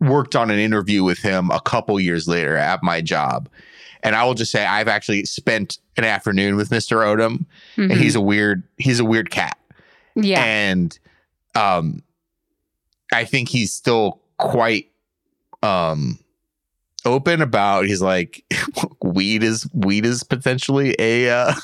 [0.00, 3.48] worked on an interview with him a couple years later at my job.
[4.02, 6.98] And I will just say I've actually spent an afternoon with Mr.
[7.04, 7.44] Odom,
[7.76, 7.90] Mhm.
[7.90, 9.58] and he's a weird, he's a weird cat
[10.16, 10.42] yeah.
[10.42, 10.98] and
[11.54, 12.02] um
[13.12, 14.90] i think he's still quite
[15.62, 16.18] um
[17.04, 18.44] open about he's like
[19.02, 21.54] weed is weed is potentially a uh,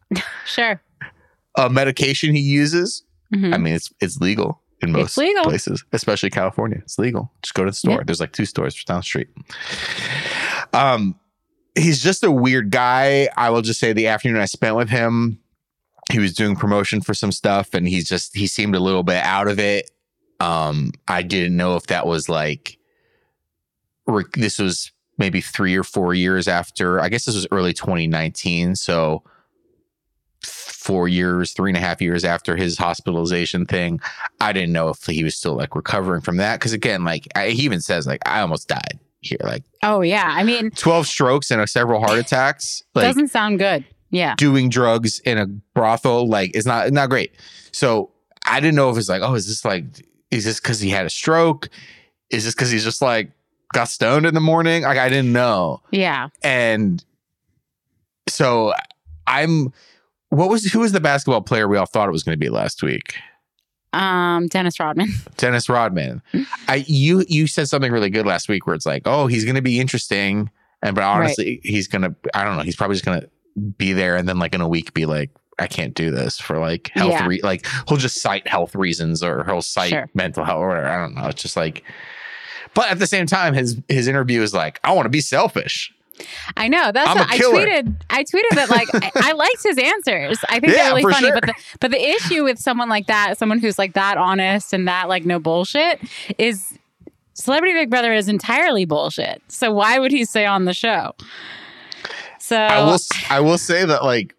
[0.46, 0.80] sure.
[1.56, 3.02] A medication he uses
[3.34, 3.54] Mhm.
[3.54, 5.44] i mean it's it's legal in most legal.
[5.44, 6.78] places especially california.
[6.82, 7.32] It's legal.
[7.42, 7.92] Just go to the store.
[7.98, 8.02] Yeah.
[8.04, 9.28] there's like two stores down the street.
[10.72, 11.14] Um
[11.74, 13.28] he's just a weird guy.
[13.36, 15.38] I will just say the afternoon i spent with him
[16.10, 19.22] he was doing promotion for some stuff and he's just he seemed a little bit
[19.24, 19.90] out of it.
[20.40, 22.76] Um i didn't know if that was like
[24.34, 29.22] this was maybe three or four years after i guess this was early 2019 so
[30.82, 34.00] four years three and a half years after his hospitalization thing
[34.40, 37.50] i didn't know if he was still like recovering from that because again like I,
[37.50, 40.28] he even says like i almost died here like Oh yeah.
[40.28, 43.84] I mean, 12 strokes and a several heart attacks like doesn't sound good.
[44.10, 44.34] Yeah.
[44.36, 47.32] doing drugs in a brothel like is not not great.
[47.72, 48.10] So
[48.46, 49.84] I didn't know if it's like, oh, is this like,
[50.30, 51.68] is this because he had a stroke?
[52.30, 53.30] Is this because he's just like
[53.72, 54.82] got stoned in the morning?
[54.82, 55.80] Like I didn't know.
[55.90, 56.28] Yeah.
[56.42, 57.04] And
[58.28, 58.74] so
[59.26, 59.72] I'm.
[60.32, 62.48] What was who was the basketball player we all thought it was going to be
[62.48, 63.16] last week?
[63.92, 65.08] Um, Dennis Rodman.
[65.36, 66.22] Dennis Rodman.
[66.68, 69.56] I you you said something really good last week where it's like, oh, he's going
[69.56, 70.48] to be interesting,
[70.80, 72.14] and but honestly, he's gonna.
[72.32, 72.62] I don't know.
[72.62, 73.26] He's probably just gonna
[73.76, 76.58] be there, and then like in a week, be like, I can't do this for
[76.58, 77.10] like health.
[77.10, 77.26] Yeah.
[77.26, 80.08] Re- like he'll just cite health reasons or he'll cite Sure.
[80.14, 80.88] mental health or whatever.
[80.88, 81.26] I don't know.
[81.26, 81.84] It's just like.
[82.72, 85.92] But at the same time, his his interview is like, I want to be selfish.
[86.56, 86.92] I know.
[86.92, 87.94] That's what I tweeted.
[88.10, 90.38] I tweeted that like I, I liked his answers.
[90.48, 91.26] I think Yeah, they're really funny.
[91.28, 91.34] sure.
[91.34, 94.86] But the but the issue with someone like that, someone who's like that honest and
[94.88, 96.00] that like no bullshit,
[96.38, 96.78] is
[97.34, 99.42] Celebrity Big Brother is entirely bullshit.
[99.48, 101.12] So why would he stay on the show?
[102.38, 102.98] So I will
[103.30, 104.34] I will say that like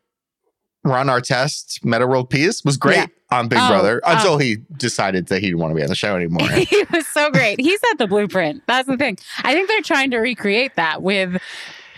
[0.84, 3.06] Ron Artest, Metta World Peace was great Yeah.
[3.32, 4.16] on Big Oh, Brother oh.
[4.16, 6.48] until he decided that he didn't want to be on the show anymore.
[6.50, 7.60] he was so great.
[7.62, 8.64] He set the blueprint.
[8.68, 9.18] That's the thing.
[9.44, 11.42] I think they're trying to recreate that with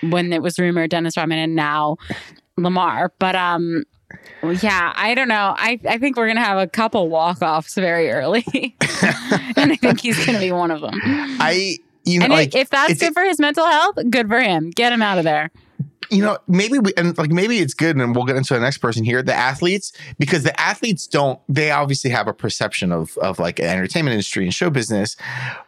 [0.02, 1.98] when it was rumored Dennis Rodman and now
[2.58, 3.12] Lamar.
[3.19, 3.84] But um
[4.43, 5.56] well, yeah, I don't know.
[5.58, 8.45] I, I think we're gonna have a couple walk offs very early.
[9.58, 10.93] and I think he's gonna be one of them.
[11.04, 14.69] I you know and like if that's good for his mental health, good for him.
[14.69, 15.50] Get him out of there.
[16.10, 18.80] You know maybe we and like maybe it's good and we'll get into the next
[18.80, 23.39] person here the athletes because the athletes don't they obviously have a perception of of
[23.39, 25.15] like an entertainment industry and show business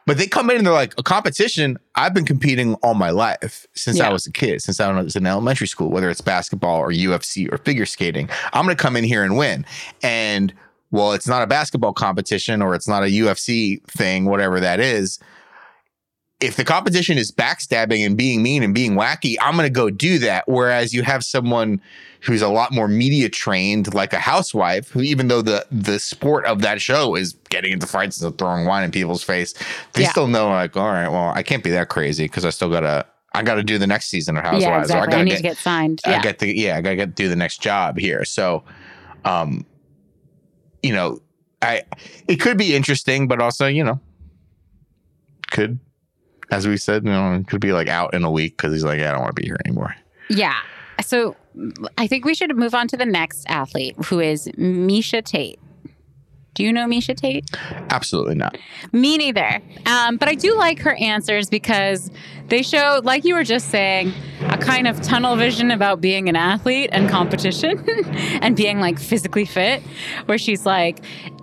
[0.06, 1.78] but they come in and they're like a competition?
[1.96, 5.26] I've been competing all my life since i was a kid since i was in
[5.26, 8.30] elementary school whether it's basketball or ufc or figure skating.
[8.54, 9.66] I'm going to come in here and win.
[10.04, 10.54] And
[10.92, 15.20] well it's not a basketball competition or it's not a ufc thing whatever that is
[16.40, 19.90] if the competition is backstabbing and being mean and being wacky, I'm going to go
[19.90, 20.48] do that.
[20.48, 21.82] Whereas you have someone
[22.22, 26.46] who's a lot more media trained, like a housewife, who even though the the sport
[26.46, 29.54] of that show is getting into fights and throwing wine in people's face,
[29.94, 30.12] they Yeah.
[30.12, 33.06] still know like, all right, well, I can't be that crazy because I still gotta
[33.34, 34.64] I gotta do the next season of Housewives.
[34.64, 35.08] yeah, Or I exactly.
[35.08, 36.02] I, gotta need get, to get signed.
[36.06, 36.22] I Yeah.
[36.22, 38.26] get to yeah, I gotta get do the next job here.
[38.26, 38.64] So,
[39.26, 39.66] um,
[40.84, 41.20] you know,
[41.64, 41.82] I
[42.28, 44.00] it could be interesting, but also you know,
[45.52, 45.80] could
[46.52, 48.84] as we said, you know, it could be like out in a week because he's
[48.84, 49.96] like, yeah, I don't want to be here anymore.
[50.30, 50.56] Yeah.
[51.02, 51.36] So
[51.98, 55.60] I think we should move on to the next athlete, who is Miesha Tate.
[56.54, 57.46] Do you know Miesha Tate?
[57.92, 58.58] Absolutely not.
[58.92, 59.62] Me neither.
[59.86, 62.10] Um, but I do like her answers because
[62.50, 66.36] they show, like you were just saying, a kind of tunnel vision about being an
[66.36, 67.84] athlete and competition
[68.42, 69.82] and being like physically fit,
[70.26, 71.00] where she's like,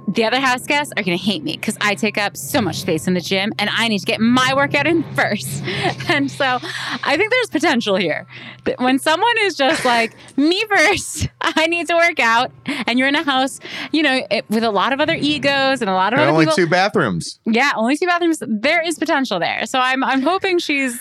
[0.06, 2.76] the other house guests are going to hate me because I take up so much
[2.82, 5.62] space in the gym and I need to get my workout in first.
[6.06, 8.26] And so I think there's potential here.
[8.64, 12.52] That When someone is just like, me first, I need to work out,
[12.86, 13.58] and you're in a house,
[13.90, 16.32] you know, it, with a lot of other egos and a lot of And other
[16.32, 16.56] only people.
[16.56, 17.40] two bathrooms.
[17.46, 18.42] Yeah, only two bathrooms.
[18.46, 19.64] There is potential there.
[19.66, 20.93] So I'm I'm hoping she's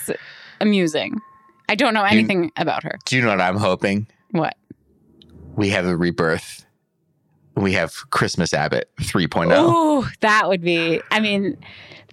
[0.60, 1.20] amusing.
[1.68, 2.98] I don't know anything about her.
[3.04, 4.06] Do you know what I'm hoping?
[4.30, 4.56] What?
[5.56, 6.66] We have a rebirth.
[7.56, 9.04] We have Christmas Abbott oh.
[9.04, 9.70] 3.0.
[9.70, 11.00] Ooh, that would be.
[11.10, 11.56] I mean,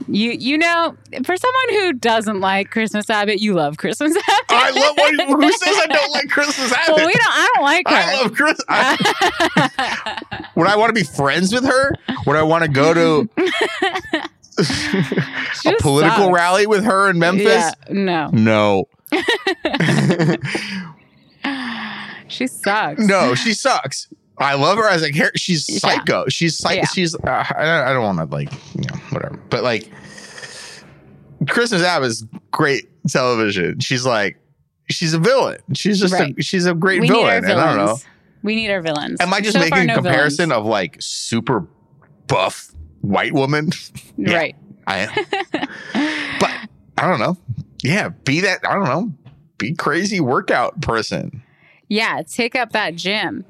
[0.07, 4.45] you you know, for someone who doesn't like Christmas Abbott, you love Christmas Abbott.
[4.49, 6.95] I love what, who says I don't like Christmas Abbott?
[6.95, 7.27] well, we don't.
[7.27, 7.95] I don't like her.
[7.95, 8.59] I love Chris.
[8.69, 11.95] I, would I want to be friends with her?
[12.25, 13.29] Would I want to go to
[14.69, 16.33] a political sucks.
[16.33, 17.45] rally with her in Memphis?
[17.47, 18.87] Yeah, no, No.
[22.27, 22.99] she sucks.
[23.05, 24.07] no, she sucks.
[24.37, 25.37] I love her as a character.
[25.37, 25.77] She's Yeah.
[25.79, 26.25] psycho.
[26.29, 26.85] She's psych- Yeah.
[26.87, 27.13] she's.
[27.15, 29.37] Uh, I don't, I don't want to like you know whatever.
[29.49, 29.89] But like,
[31.49, 33.79] Christmas Abbott is great television.
[33.79, 34.37] She's like,
[34.89, 35.59] she's a villain.
[35.73, 36.33] She's just Right.
[36.37, 37.43] a she's a great we villain.
[37.45, 37.53] And.
[37.59, 37.97] I don't know.
[38.43, 39.21] We need our villains.
[39.21, 40.65] Am I just So making far, a comparison villains.
[40.65, 41.67] of like super
[42.27, 42.70] buff
[43.01, 43.71] white woman?
[44.17, 44.35] Yeah.
[44.35, 44.55] Right.
[44.85, 45.07] I
[46.39, 46.51] but
[46.97, 47.37] I don't know.
[47.81, 49.13] Yeah, be that I don't know.
[49.57, 51.41] Be crazy workout person.
[51.87, 53.45] Yeah, take up that gym.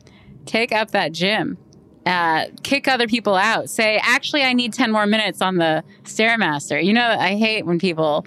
[0.45, 1.57] Take up that gym.
[2.05, 3.69] Uh, kick other people out.
[3.69, 6.83] Say, actually, I need 10 more minutes on the Stairmaster.
[6.83, 8.25] You know, I hate when people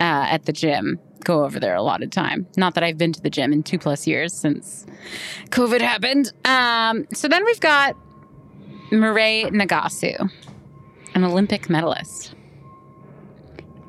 [0.00, 2.46] uh, at the gym go over there a lot of time.
[2.56, 4.86] Not that I've been to the gym in two plus years since
[5.50, 6.32] COVID happened.
[6.44, 7.96] Um, so then we've got
[8.90, 10.30] Mirai Nagasu,
[11.14, 12.34] an Olympic medalist.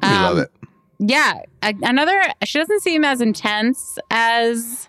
[0.01, 0.51] We love Um, it.
[0.99, 4.87] yeah a- another she doesn't seem as intense as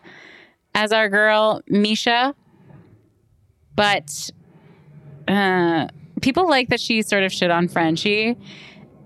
[0.74, 2.34] as our girl Miesha
[3.74, 4.30] but
[5.26, 5.88] uh
[6.22, 8.36] people like that she sort of shit on frenchie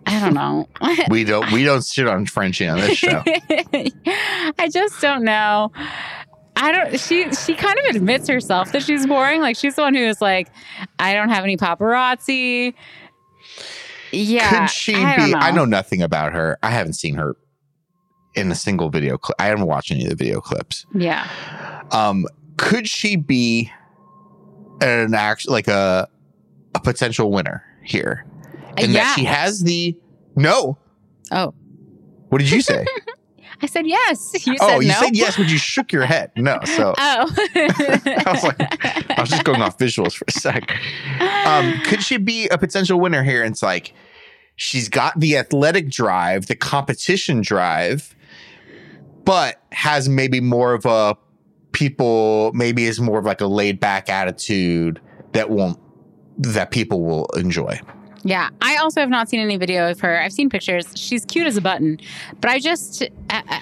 [0.06, 0.68] i don't know
[1.10, 3.22] We don't we don't shit on Frenchie on this show.
[4.58, 5.72] i just don't know
[6.56, 6.98] I don't.
[7.00, 9.40] She she kind of admits herself that she's boring.
[9.40, 10.48] Like she's the one who is like,
[10.98, 12.74] I don't have any paparazzi.
[14.12, 15.32] Yeah, Could she I be?
[15.32, 15.38] know.
[15.38, 16.56] I know nothing about her.
[16.62, 17.36] I haven't seen her
[18.36, 19.34] in a single video clip.
[19.40, 20.86] I haven't watched any of the video clips.
[20.94, 21.28] Yeah,
[21.90, 23.72] Um, could she be
[24.80, 26.08] an act like a
[26.76, 28.24] a potential winner here?
[28.78, 29.04] And yeah.
[29.04, 29.96] that she has the
[30.36, 30.78] no.
[31.32, 31.54] oh,
[32.28, 32.86] What did you say?
[33.62, 34.32] I said yes.
[34.46, 34.94] You oh, said you no.
[34.94, 36.30] said yes, but you shook your head.
[36.36, 36.58] No.
[36.64, 40.70] So Oh, I was like, I was just going off visuals for a sec.
[41.46, 43.42] Um, could she be a potential winner here?
[43.42, 43.94] And it's like
[44.56, 48.14] she's got the athletic drive, the competition drive,
[49.24, 51.16] but has maybe more of a
[51.72, 55.00] people, maybe is more of like a laid back attitude
[55.32, 55.78] that won't
[56.38, 57.80] that people will enjoy.
[58.24, 60.20] Yeah, I also have not seen any video of her.
[60.20, 60.86] I've seen pictures.
[60.96, 62.00] She's cute as a button,
[62.40, 63.60] but I just uh, uh,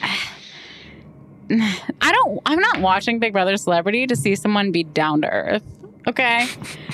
[2.01, 5.65] I don't I'm not watching Big Brother Celebrity to see someone be down to earth.
[6.09, 6.47] Okay?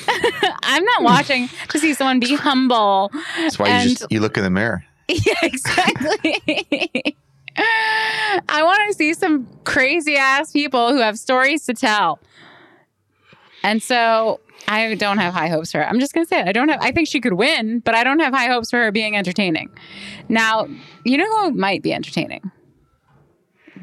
[0.63, 3.11] I'm not watching to see someone be humble.
[3.37, 4.85] That's why And- you just you look in the mirror.
[5.11, 6.43] Yeah, exactly.
[7.57, 12.19] I want to see some crazy ass people who have stories to tell.
[13.65, 15.89] And so I don't have high hopes for her.
[15.89, 16.47] I'm just going to say it.
[16.49, 18.77] I don't have, I think she could win, but I don't have high hopes for
[18.79, 19.71] her being entertaining.
[20.29, 20.69] Now,
[21.05, 22.51] you know who might be entertaining?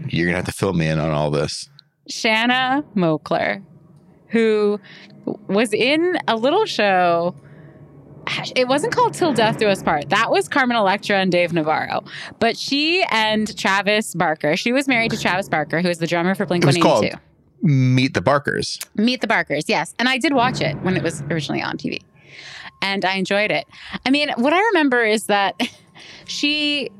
[0.07, 1.69] You're gonna have to fill me in on all this.
[2.09, 3.63] Shanna Moakler,
[4.27, 4.79] who
[5.47, 7.35] was in a little show.
[8.55, 10.09] It wasn't called Till Death Do Us Part.
[10.09, 12.03] That was Carmen Electra and Dave Navarro.
[12.39, 16.33] But she and Travis Barker, she was married to Travis Barker, who is the drummer
[16.33, 17.17] for Blink It was 182.
[17.65, 18.79] Meet the Barkers.
[18.93, 19.95] Meet the Barkers, yes.
[19.97, 21.99] And I did watch it when it was originally on TV.
[22.83, 23.65] And I enjoyed it.
[24.05, 25.59] I mean, what I remember is that
[26.25, 26.91] she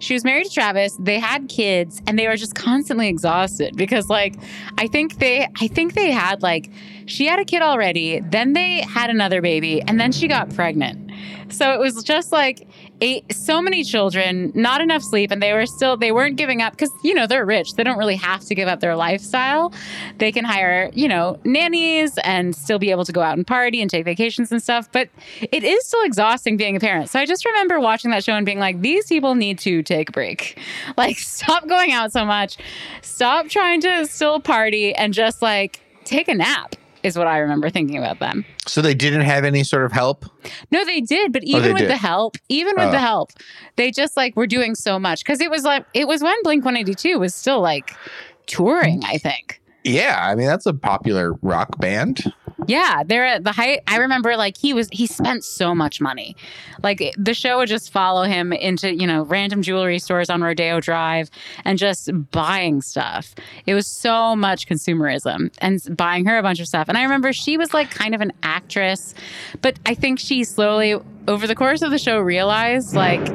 [0.00, 4.08] she was married to Travis, they had kids, and they were just constantly exhausted because
[4.08, 4.34] like
[4.76, 6.70] I think they I think they had like
[7.06, 11.12] she had a kid already, then they had another baby, and then she got pregnant.
[11.48, 12.67] So it was just like
[13.00, 16.72] eight, so many children, not enough sleep, and they were still they weren't giving up
[16.72, 17.74] because you know they're rich.
[17.74, 19.72] They don't really have to give up their lifestyle.
[20.18, 23.80] They can hire you know nannies and still be able to go out and party
[23.80, 24.90] and take vacations and stuff.
[24.92, 25.08] But
[25.40, 27.10] it is still exhausting being a parent.
[27.10, 30.10] So I just remember watching that show and being like, these people need to take
[30.10, 30.58] a break.
[30.96, 32.56] Like stop going out so much,
[33.02, 36.74] stop trying to still party, and just like take a nap.
[37.02, 38.44] Is what I remember thinking about them.
[38.66, 40.24] So they didn't have any sort of help.
[40.70, 41.90] No, they did, but oh, even Oh, with did.
[41.90, 42.90] the help, even with Oh.
[42.90, 43.30] the help,
[43.76, 46.64] they just like were doing so much because it was like it was when Blink
[46.64, 47.94] One Eighty Two was still like
[48.46, 49.02] touring.
[49.04, 49.60] I think.
[49.84, 52.32] Yeah, I mean that's a popular rock band.
[52.66, 53.80] Yeah, they're at the height.
[53.86, 56.36] I remember like he was he spent so much money.
[56.82, 60.80] Like the show would just follow him into, you know, random jewelry stores on Rodeo
[60.80, 61.30] Drive
[61.64, 63.34] and just buying stuff.
[63.66, 66.88] It was so much consumerism and buying her a bunch of stuff.
[66.88, 69.14] And I remember she was like kind of an actress,
[69.62, 70.96] but I think she slowly
[71.28, 73.26] over the course of the show realized like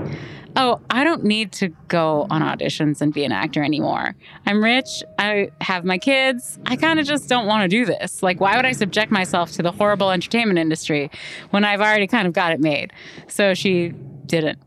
[0.55, 4.15] Oh, I don't need to go on auditions and be an actor anymore.
[4.45, 5.03] I'm rich.
[5.17, 6.59] I have my kids.
[6.67, 8.21] I kind of just don't want to do this.
[8.21, 11.09] Like, why would I subject myself to the horrible entertainment industry
[11.49, 12.93] when I've already kind of got it made?
[13.27, 13.93] So she
[14.27, 14.59] didn't.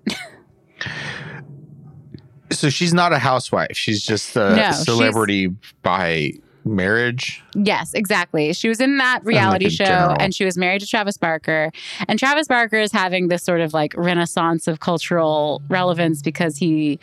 [2.50, 3.76] So she's not a housewife.
[3.76, 5.48] She's just a No, celebrity
[5.82, 6.32] by
[6.66, 7.42] marriage.
[7.54, 8.52] yes, exactly.
[8.52, 10.16] She was in that reality a show general.
[10.18, 11.70] and she was married to Travis Barker.
[12.08, 16.98] And Travis Barker is having this sort of like renaissance of cultural relevance because he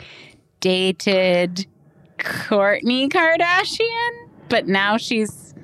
[0.60, 1.66] dated
[2.18, 5.54] Kourtney Kardashian, but now she's.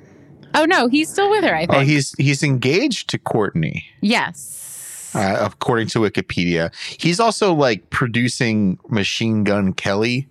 [0.54, 1.72] Oh no, he's still with her, I think.
[1.74, 5.12] Oh, he's he's engaged to Kourtney, yes.
[5.14, 6.74] uh, according to Wikipedia.
[6.98, 10.28] He's also like producing Machine Gun Kelly.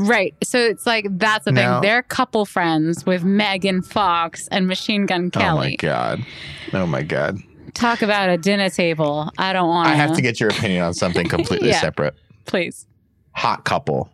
[0.00, 0.34] Right.
[0.44, 1.88] So it's like that's the Now- thing.
[1.88, 5.66] They're couple friends with Megan Fox and Machine Gun Kelly.
[5.66, 6.24] Oh my god.
[6.72, 7.38] Oh my god.
[7.74, 9.30] Talk about a dinner table.
[9.38, 11.80] I don't want I have to get your opinion on something completely Yeah.
[11.80, 12.14] separate.
[12.46, 12.86] please.
[13.32, 14.10] Hot couple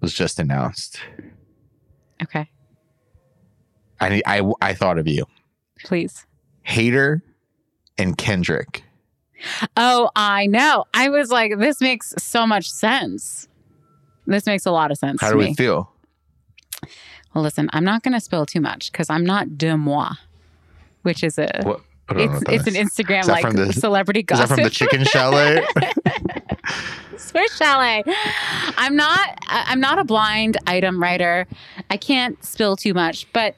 [0.00, 1.00] was just announced.
[2.22, 2.48] Okay.
[4.00, 5.24] I I I thought of you.
[5.84, 6.26] Please.
[6.66, 7.22] Hader
[7.96, 8.84] and Kendrick.
[9.76, 10.84] Oh, I know.
[10.92, 13.47] I was like, this makes so much sense.
[14.28, 15.46] This makes a lot of sense How do me.
[15.48, 15.90] we feel?
[17.34, 20.16] well, listen, I'm not going to spill too much because I'm not DeuxMoi,
[21.02, 21.48] which is a.
[21.62, 21.80] What?
[22.10, 22.74] It's, it's an.
[22.74, 24.48] Instagram like the- celebrity Is gossip.
[24.48, 25.62] that from the chicken chalet?
[27.16, 28.02] Swiss chalet.
[28.76, 29.38] I'm not.
[29.48, 31.46] I'm not a blind item writer.
[31.90, 33.56] I can't spill too much, but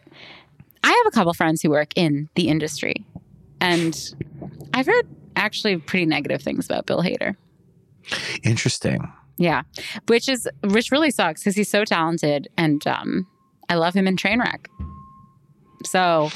[0.82, 3.04] I have a couple friends who work in the industry,
[3.60, 4.14] and
[4.74, 5.06] I've heard
[5.36, 7.36] actually pretty negative things about Bill Hader.
[8.42, 9.12] Interesting.
[9.40, 9.62] Yeah,
[10.06, 13.26] which is which really sucks because he's so talented, and um,
[13.68, 14.66] I love him in Trainwreck.
[15.86, 16.30] So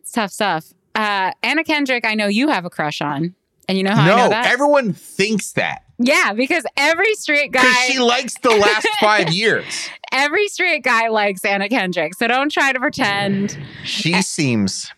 [0.00, 0.72] it's tough stuff.
[0.94, 3.34] Uh, Anna Kendrick, I know you have a crush on,
[3.68, 4.46] and you know how I know no, that.
[4.46, 9.88] everyone thinks that yeah, because every straight guy, because she likes the last five years.
[10.12, 12.14] every straight guy likes Anna Kendrick.
[12.14, 13.58] So don't try to pretend.
[13.84, 14.92] She seems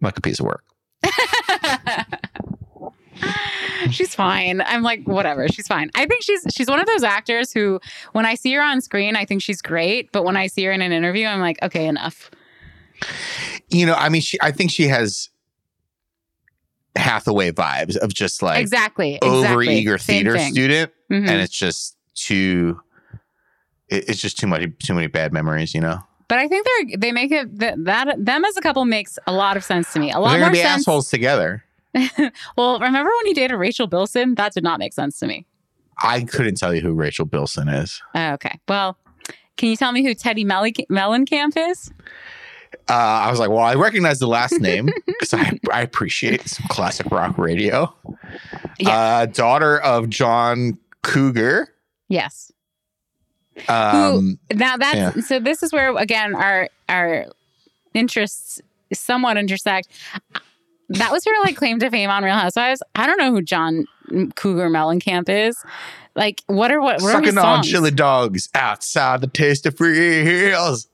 [0.00, 0.64] like a piece of work.
[3.90, 4.60] she's fine.
[4.60, 5.48] I'm like, whatever.
[5.48, 5.90] She's fine.
[5.94, 7.80] I think she's she's one of those actors who,
[8.12, 10.12] when I see her on screen, I think she's great.
[10.12, 12.30] But when I see her in an interview, I'm like, okay, enough.
[13.68, 14.38] You know, I mean, she.
[14.42, 15.30] I think she has
[16.96, 19.14] Hathaway vibes of just like exactly.
[19.14, 19.46] exactly.
[19.48, 20.52] over eager theater thing.
[20.52, 21.28] student, Mhm.
[21.28, 22.80] and it's just too.
[23.88, 25.98] It's just too much, too many bad memories, you know.
[26.28, 29.32] But I think they're they make it that, that them as a couple makes a
[29.32, 30.10] lot of sense to me.
[30.12, 30.82] A lot They're more gonna be sense.
[30.82, 31.64] assholes together.
[32.56, 34.34] Well, remember when he dated Rachel Bilson?
[34.36, 35.46] That did not make sense to me.
[36.02, 38.00] I couldn't tell you who Rachel Bilson is.
[38.14, 38.58] Oh, okay.
[38.68, 38.96] Well,
[39.56, 41.92] can you tell me who Teddi Mellencamp is?
[42.88, 46.66] Uh, I was like, well, I recognize the last name because I, I appreciate some
[46.68, 47.92] classic rock radio.
[48.78, 48.90] Yeah.
[48.90, 51.74] Uh, daughter of John Cougar.
[52.08, 52.50] Yes.
[53.68, 55.22] Um, Now that's Yeah.
[55.22, 55.38] so.
[55.38, 57.26] This is where again our our
[57.92, 58.60] interests
[58.92, 59.88] somewhat intersect.
[60.90, 62.82] That was her like claim to fame on Real Housewives.
[62.94, 63.86] I don't know who John
[64.34, 65.56] Cougar Mellencamp is.
[66.16, 67.00] Like, what are what?
[67.00, 67.68] what are sucking on songs?
[67.70, 70.88] chili dogs outside the taste of free hills.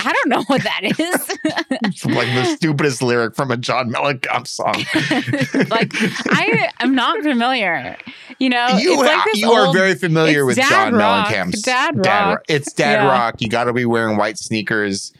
[0.00, 1.36] I don't know what that is.
[1.80, 4.74] It's like the stupidest lyric from a John Mellencamp song.
[5.70, 5.92] like
[6.32, 7.96] I am not familiar.
[8.38, 10.92] You know, you it's like you are very familiar with John.
[10.94, 12.44] Mellencamp's Dad rock.
[12.48, 13.06] It's dad Yeah.
[13.06, 13.40] rock.
[13.40, 15.12] You got to be wearing white sneakers,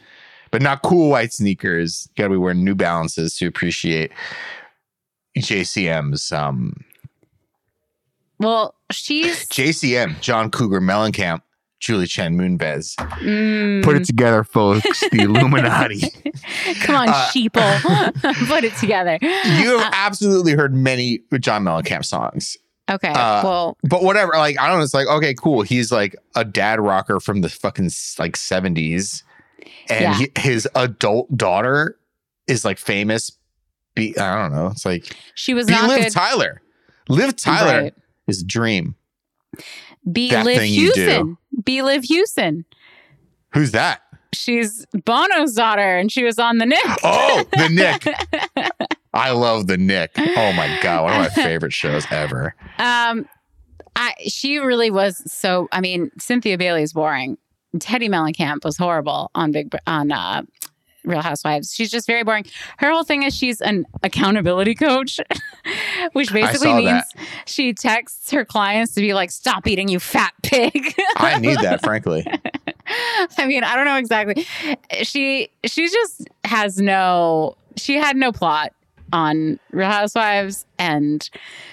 [0.51, 2.09] but not cool white sneakers.
[2.15, 4.11] You got to be wearing New Balances to appreciate
[5.37, 6.73] JCM's um
[8.39, 11.41] Well, she's JCM John Cougar Mellencamp.
[11.79, 12.95] Julie Chen Moonves.
[12.97, 14.99] mm, Put it together, folks.
[15.11, 16.01] The Illuminati.
[16.81, 19.17] come on, uh, sheeple, put it together.
[19.21, 22.57] You have absolutely heard many John Mellencamp songs.
[22.91, 24.33] Okay, uh, well, but whatever.
[24.33, 24.83] Like I don't know.
[24.83, 25.61] It's like okay, cool.
[25.61, 29.23] He's like a dad rocker from the fucking like seventies,
[29.89, 30.13] and Yeah.
[30.15, 31.97] he, his adult daughter
[32.47, 33.31] is like famous.
[33.95, 34.67] Be I don't know.
[34.67, 36.11] It's like she was be not Liv good.
[36.13, 36.61] Tyler.
[37.09, 37.93] Liv Tyler Right.
[38.27, 38.95] is a dream.
[40.11, 41.01] Be that Liv thing you do.
[41.01, 41.37] Hewson.
[41.63, 42.65] Be Liv Hewson.
[43.53, 44.01] Who's that?
[44.31, 46.79] she's Bono's daughter, and she was on the Knick.
[47.03, 48.69] Oh, the Knick.
[49.13, 50.11] I love the Knick.
[50.17, 52.53] Oh my god, one of my favorite shows ever.
[52.77, 53.27] Um,
[53.95, 55.67] I she really was so.
[55.71, 57.39] I mean, Cynthia Bailey is boring.
[57.77, 60.41] Teddi Mellencamp was horrible on Big on uh,
[61.03, 61.73] Real Housewives.
[61.73, 62.45] She's just very boring.
[62.77, 65.19] Her whole thing is she's an accountability coach,
[66.13, 67.27] which basically means that.
[67.45, 71.81] she texts her clients to be like, "Stop eating, you fat pig." I need that,
[71.83, 72.25] frankly.
[73.37, 74.45] I mean, I don't know exactly.
[75.03, 77.55] She she just has no.
[77.77, 78.73] She had no plot
[79.11, 81.27] on Real Housewives, and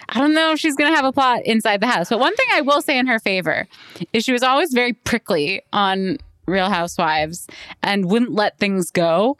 [0.08, 2.08] I don't know if she's gonna have a plot inside the house.
[2.08, 3.68] But one thing I will say in her favor
[4.12, 7.46] is she was always very prickly on Real Housewives
[7.82, 9.36] and wouldn't let things go.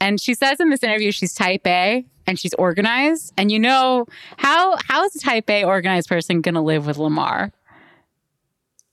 [0.00, 3.32] And she says in this interview she's type A and she's organized.
[3.36, 4.06] And you know
[4.36, 7.52] how how is a type A organized person gonna live with Lamar?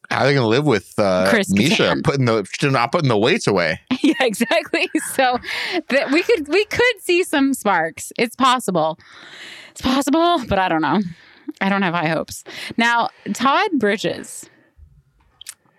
[0.09, 2.03] How are they gonna live with uh, Chris Miesha Kattan.
[2.03, 3.79] putting the not putting the weights away?
[4.01, 4.89] yeah, exactly.
[5.13, 5.37] So
[5.89, 8.11] that we could we could see some sparks.
[8.17, 8.97] It's possible.
[9.71, 10.99] It's possible, but I don't know.
[11.61, 12.43] I don't have high hopes.
[12.77, 14.49] Now, Todd Bridges.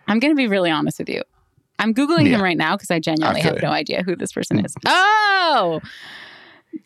[0.06, 1.22] I'm going to be really honest with you.
[1.78, 3.62] I'm googling him right now because I genuinely have you.
[3.62, 4.74] no idea who this person is.
[4.86, 5.80] Oh,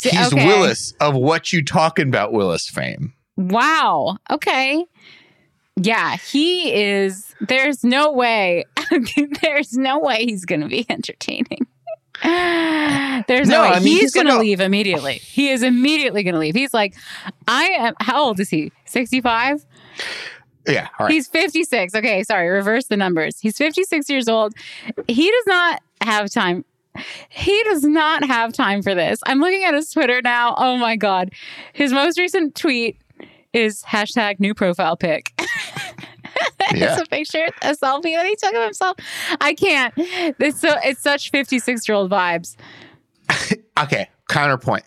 [0.03, 0.47] He's okay.
[0.47, 3.15] Willis of what you talking about Willis fame.
[3.37, 4.19] Wow.
[4.31, 4.85] Okay.
[5.77, 7.35] Yeah, he is.
[7.41, 8.65] There's no way.
[9.43, 11.67] there's no way he's going to be entertaining.
[12.23, 13.69] There's no, No, way.
[13.69, 15.15] I mean, he's, he's going to a- leave immediately.
[15.15, 16.55] He is immediately going to leave.
[16.55, 16.95] He's like,
[17.49, 17.95] I am.
[18.01, 18.71] How old is he?
[18.87, 19.67] 65?
[20.67, 21.13] Yeah, all right.
[21.13, 21.95] He's 56.
[21.95, 23.41] Okay, sorry, reverse the numbers.
[23.41, 24.55] He's 56 years old.
[25.09, 26.65] He does not have time.
[27.29, 29.19] He does not have time for this.
[29.27, 30.55] I'm looking at his Twitter now.
[30.57, 31.33] Oh my God.
[31.73, 32.97] His most recent tweet
[33.55, 35.33] is hashtag new profile pic.
[35.39, 36.99] yeah.
[36.99, 38.97] it's a picture, a selfie that he took of himself.
[39.41, 39.95] I can't.
[39.97, 42.57] It's so it's such 56 year old vibes.
[43.77, 44.09] Okay.
[44.29, 44.85] Counterpoint.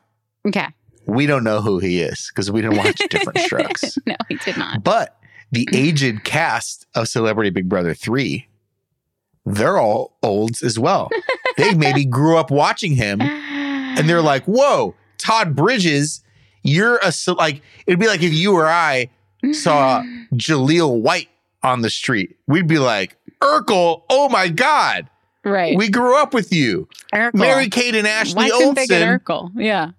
[0.48, 0.68] Okay.
[1.08, 3.98] We don't know who he is because we didn't watch Different Strokes.
[4.06, 4.82] no, he did not.
[4.82, 5.20] But
[5.52, 8.48] the aged cast of Celebrity Big Brother 3,
[9.46, 11.10] they're all olds as well.
[11.58, 16.24] they maybe grew up watching him and they're like, whoa, Todd Bridges,
[16.68, 19.10] you're a, like, it'd be like if you or I
[19.54, 20.04] saw
[20.34, 21.30] Jaleel White
[21.64, 22.38] on the street.
[22.48, 25.10] We'd be like, Urkel, oh my God,
[25.44, 25.78] right.
[25.78, 26.88] we grew up with you.
[27.14, 27.36] Urkel.
[27.36, 29.52] Mary Kate and Ashley Why couldn't they get Urkel?
[29.56, 29.92] Yeah.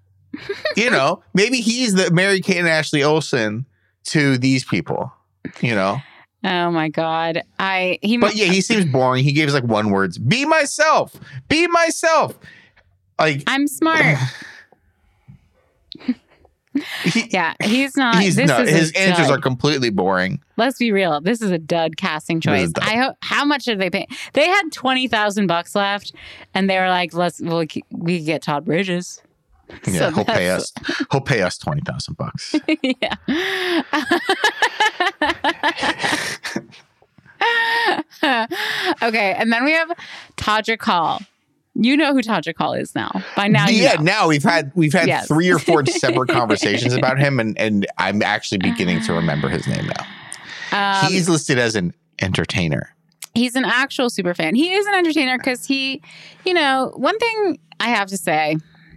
[0.77, 3.65] you know, maybe he's the Mary Kate and Ashley Olsen
[4.05, 5.13] to these people,
[5.61, 5.99] you know?
[6.45, 7.43] Oh my God.
[7.59, 9.25] I he But yeah, he seems boring.
[9.25, 12.39] He gave us like one words be myself, be myself.
[13.19, 14.05] Like, I'm smart.
[17.05, 18.21] he, Yeah, he's not.
[18.21, 19.39] he's this not, is his answers dud.
[19.39, 20.41] are completely boring.
[20.57, 21.21] Let's be real.
[21.21, 22.71] This is a dud casting choice.
[22.73, 22.85] dud.
[22.85, 23.17] I hope.
[23.23, 24.07] How much did they pay?
[24.35, 26.13] They had twenty thousand bucks left,
[26.55, 29.21] and they were like, "Let's well, we c- we could get Todd Bridges."
[29.87, 30.73] Yeah, So he'll pay us.
[31.13, 32.55] He'll pay us twenty thousand bucks.
[32.83, 33.15] yeah.
[39.03, 39.91] okay, and then we have
[40.37, 41.21] Todrick Hall.
[41.81, 42.21] You know who
[42.59, 43.11] Hall is now.
[43.37, 44.03] By now, you yeah, know.
[44.03, 45.29] now we've had we've had Yes.
[45.29, 49.67] three or four separate conversations about him, and and I'm actually beginning to remember his
[49.69, 51.03] name now.
[51.05, 52.95] Um, He's listed as an entertainer.
[53.35, 54.55] he's an actual super fan.
[54.57, 56.03] He is an entertainer because he,
[56.45, 58.57] you know, one thing I have to say,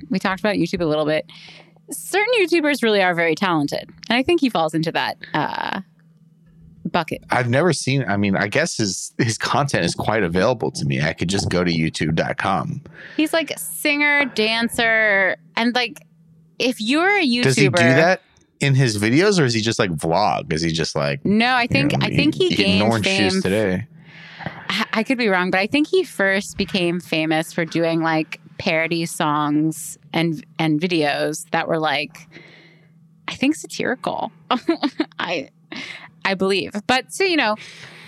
[0.09, 1.25] we talked about YouTube a little bit.
[1.91, 5.81] Certain YouTubers really are very talented, and I think he falls into that uh,
[6.91, 7.23] bucket.
[7.29, 8.03] I've never seen.
[8.07, 11.01] I mean, I guess his his content is quite available to me.
[11.01, 12.81] I could just go to YouTube.com.
[13.17, 16.01] He's like singer, dancer, and like
[16.59, 18.21] if you're a YouTuber, Does he do that
[18.59, 20.53] in his videos, or is he just like vlog?
[20.53, 21.25] Is he just like?
[21.25, 23.29] No, I think you know, I think he eating gained orange fame.
[23.31, 23.87] juice today.
[24.69, 28.39] I I could be wrong, but I think he first became famous for doing like
[28.57, 32.27] parody songs and and videos that were like
[33.27, 34.31] I think satirical.
[35.19, 35.49] I
[36.25, 36.73] I believe.
[36.87, 37.55] But so you know,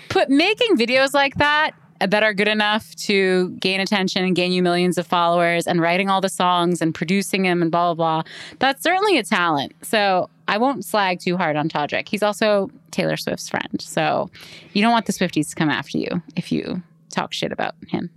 [0.08, 4.52] put making videos like that uh, that are good enough to gain attention and gain
[4.52, 8.22] you millions of followers and writing all the songs and producing them and blah blah
[8.22, 8.32] blah.
[8.58, 9.72] That's certainly a talent.
[9.82, 12.08] So I won't slag too hard on Todrick.
[12.08, 13.80] He's also Taylor Swift's friend.
[13.80, 14.30] So
[14.72, 18.10] you don't want the Swifties to come after you if you talk shit about him.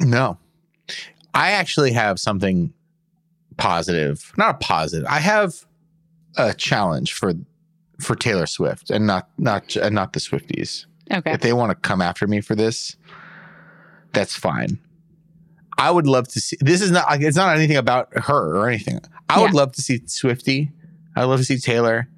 [0.00, 0.38] No,
[1.32, 2.72] I actually have something
[3.56, 4.32] positive.
[4.36, 5.06] Not a positive.
[5.08, 5.64] I have
[6.36, 7.34] a challenge for
[8.00, 10.86] for Taylor Swift and not not and not the Swifties.
[11.12, 11.32] Okay.
[11.32, 12.96] If they want to come after me for this,
[14.12, 14.78] that's fine.
[15.76, 16.56] I would love to see.
[16.60, 17.20] This is not.
[17.22, 19.00] It's not anything about her or anything.
[19.28, 20.70] I would love to see Swifty.
[21.16, 22.08] I'd love to see Taylor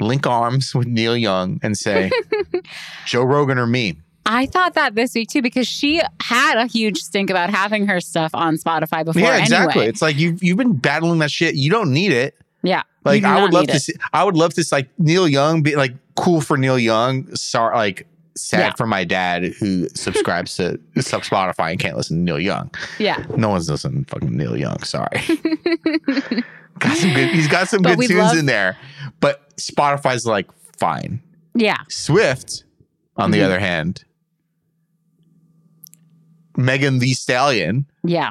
[0.00, 2.10] link arms with Neil Young and say,
[3.06, 6.98] "Joe Rogan or me." I thought that this week too because she had a huge
[6.98, 9.22] stink about having her stuff on Spotify before.
[9.22, 9.82] yeah, exactly.
[9.82, 9.88] Anyway.
[9.88, 11.54] It's like you've you've been battling that shit.
[11.54, 12.36] You don't need it.
[12.62, 12.82] Yeah.
[13.04, 13.80] Like I would love to it.
[13.80, 13.94] see.
[14.12, 17.34] I would love to see, like Neil Young be like cool for Neil Young.
[17.34, 18.72] Sorry, like sad Yeah.
[18.76, 22.70] for my dad who subscribes to sub Spotify and can't listen to Neil Young.
[22.98, 23.24] Yeah.
[23.36, 24.78] No one's listening to fucking Neil Young.
[24.82, 25.08] Sorry.
[26.78, 27.30] got some good.
[27.30, 28.76] He's got some But good tunes love- in there,
[29.20, 30.48] but Spotify's like
[30.78, 31.20] fine.
[31.54, 31.78] Yeah.
[31.88, 32.64] Swift,
[33.16, 33.44] on the Mhm.
[33.44, 34.04] other hand,
[36.56, 37.86] Megan Thee Stallion.
[38.04, 38.30] Yeah.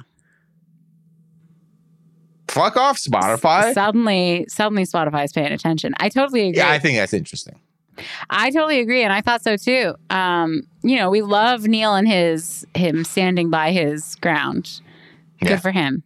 [2.49, 3.73] Fuck off, Spotify.
[3.73, 5.93] Suddenly, suddenly Spotify's paying attention.
[5.99, 6.57] I totally agree.
[6.57, 7.59] Yeah, I think that's interesting.
[8.29, 9.93] I totally agree, and I thought so too.
[10.09, 14.81] Um, you know, we love Neil and his him standing by his ground.
[15.41, 15.59] Good Yeah.
[15.59, 16.03] for him.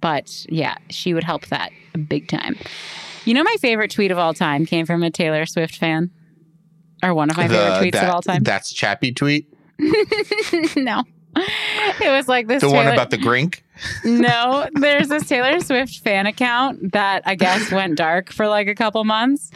[0.00, 1.72] But yeah, she would help that
[2.08, 2.56] big time.
[3.24, 6.10] You know, my favorite tweet of all time came from a Taylor Swift fan,
[7.02, 8.42] or one of my favorite tweets that- of all time.
[8.42, 9.52] That's Chappie tweet.
[10.76, 11.02] no,
[11.36, 12.62] it was like this.
[12.62, 13.62] The one about the Grink.
[14.04, 18.74] No, there's this Taylor Swift fan account that I guess went dark for like a
[18.74, 19.50] couple months.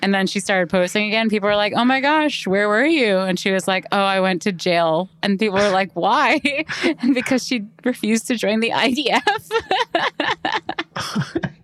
[0.00, 1.28] And then she started posting again.
[1.28, 3.18] People were like, oh my gosh, where were you?
[3.18, 5.10] And she was like, oh, I went to jail.
[5.22, 6.40] And people were like, why?
[6.84, 9.50] and because she refused to join the IDF.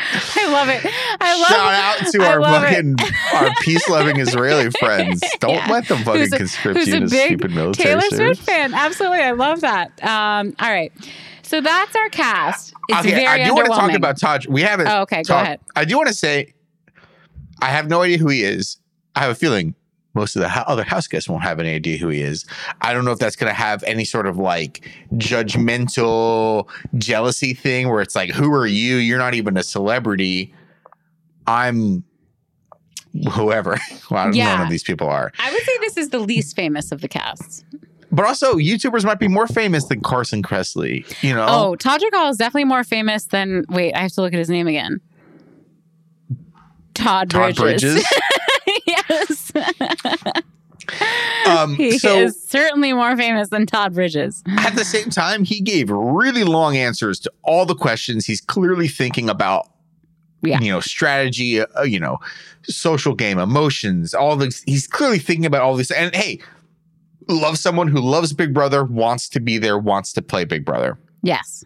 [0.36, 0.80] I love it.
[1.20, 2.96] I love Shout out to I our fucking
[3.34, 5.22] our peace loving Israeli friends.
[5.40, 5.68] Don't Yeah.
[5.70, 8.38] let them fucking Who's a- conscript who's you into stupid military Taylor service.
[8.38, 8.74] Swift fan.
[8.74, 9.20] Absolutely.
[9.20, 9.88] I love that.
[10.04, 10.92] Um, all right.
[11.42, 12.72] So that's our cast.
[12.88, 14.46] It's okay, very I do want to talk about Taj.
[14.46, 14.86] We haven't.
[14.88, 15.60] Oh, okay, go ahead.
[15.74, 16.54] I do want to say,
[17.60, 18.78] I have no idea who he is.
[19.16, 19.74] I have a feeling
[20.14, 22.44] most of the ho- other house guests won't have any idea who he is.
[22.80, 27.88] I don't know if that's going to have any sort of like judgmental jealousy thing
[27.88, 28.96] where it's like, who are you?
[28.96, 30.52] You're not even a celebrity.
[31.46, 32.04] I'm
[33.32, 33.76] whoever.
[34.10, 34.56] Well, I don't know Yeah.
[34.56, 35.30] none of these people are.
[35.38, 37.64] I would say this is the least famous of the cast.
[38.10, 41.04] But also, YouTubers might be more famous than Carson Kressley.
[41.22, 41.46] You know?
[41.48, 43.64] Oh, Todrick Hall is definitely more famous than.
[43.68, 45.00] Wait, I have to look at his name again.
[46.94, 48.04] Todd Todd Bridges.
[51.46, 54.42] Um, he so is certainly more famous than Todd Bridges.
[54.58, 58.26] at the same time, he gave really long answers to all the questions.
[58.26, 59.68] He's clearly thinking about,
[60.42, 60.58] Yeah.
[60.60, 62.18] you know, strategy, uh, you know,
[62.64, 64.62] social game, emotions, all this.
[64.64, 65.90] He's clearly thinking about all this.
[65.90, 66.40] And hey,
[67.28, 70.98] love someone who loves Big Brother, wants to be there, wants to play Big Brother.
[71.22, 71.64] Yes,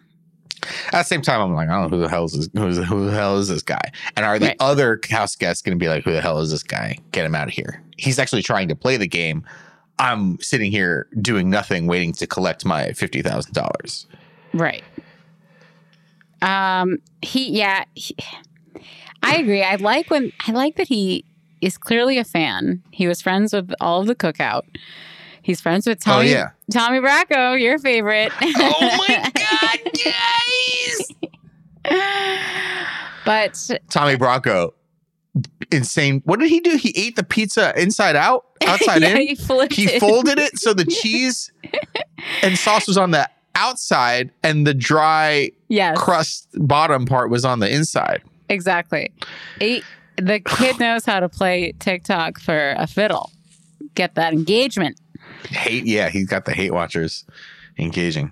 [0.87, 2.77] At the same time, I'm like, I don't know who the hell is this, who's,
[2.77, 3.91] who the hell is this guy?
[4.15, 4.57] And are the Right.
[4.59, 6.97] other house guests going to be like, who the hell is this guy?
[7.11, 7.81] Get him out of here.
[7.97, 9.43] He's actually trying to play the game.
[9.99, 14.07] I'm sitting here doing nothing, waiting to collect my fifty thousand dollars.
[14.53, 14.83] right.
[16.41, 18.15] Um, he yeah, he,
[19.23, 19.63] I agree.
[19.63, 21.25] I like when I like that he
[21.61, 22.83] is clearly a fan.
[22.91, 24.63] He was friends with all of the cookout.
[25.45, 26.15] He's friends with Tommy.
[26.15, 26.49] Oh Tommy yeah.
[26.71, 28.31] Tommy Bracco, your favorite.
[28.41, 29.79] Oh my god,
[31.85, 32.25] guys!
[33.25, 34.71] but Tommy Bracco,
[35.71, 36.23] insane.
[36.25, 36.77] What did he do?
[36.77, 39.17] He ate the pizza inside out, outside yeah, in.
[39.17, 39.35] he
[39.69, 41.51] He folded it so the cheese
[42.41, 47.59] and sauce was on the outside, and the dry Yes, crust bottom part was on
[47.59, 48.23] the inside.
[48.49, 49.11] exactly.
[49.59, 49.83] He,
[50.17, 53.29] the kid knows how to play TikTok for a fiddle.
[53.93, 54.99] Get that engagement.
[55.49, 57.25] Hate, yeah, he's got the hate watchers
[57.77, 58.31] engaging.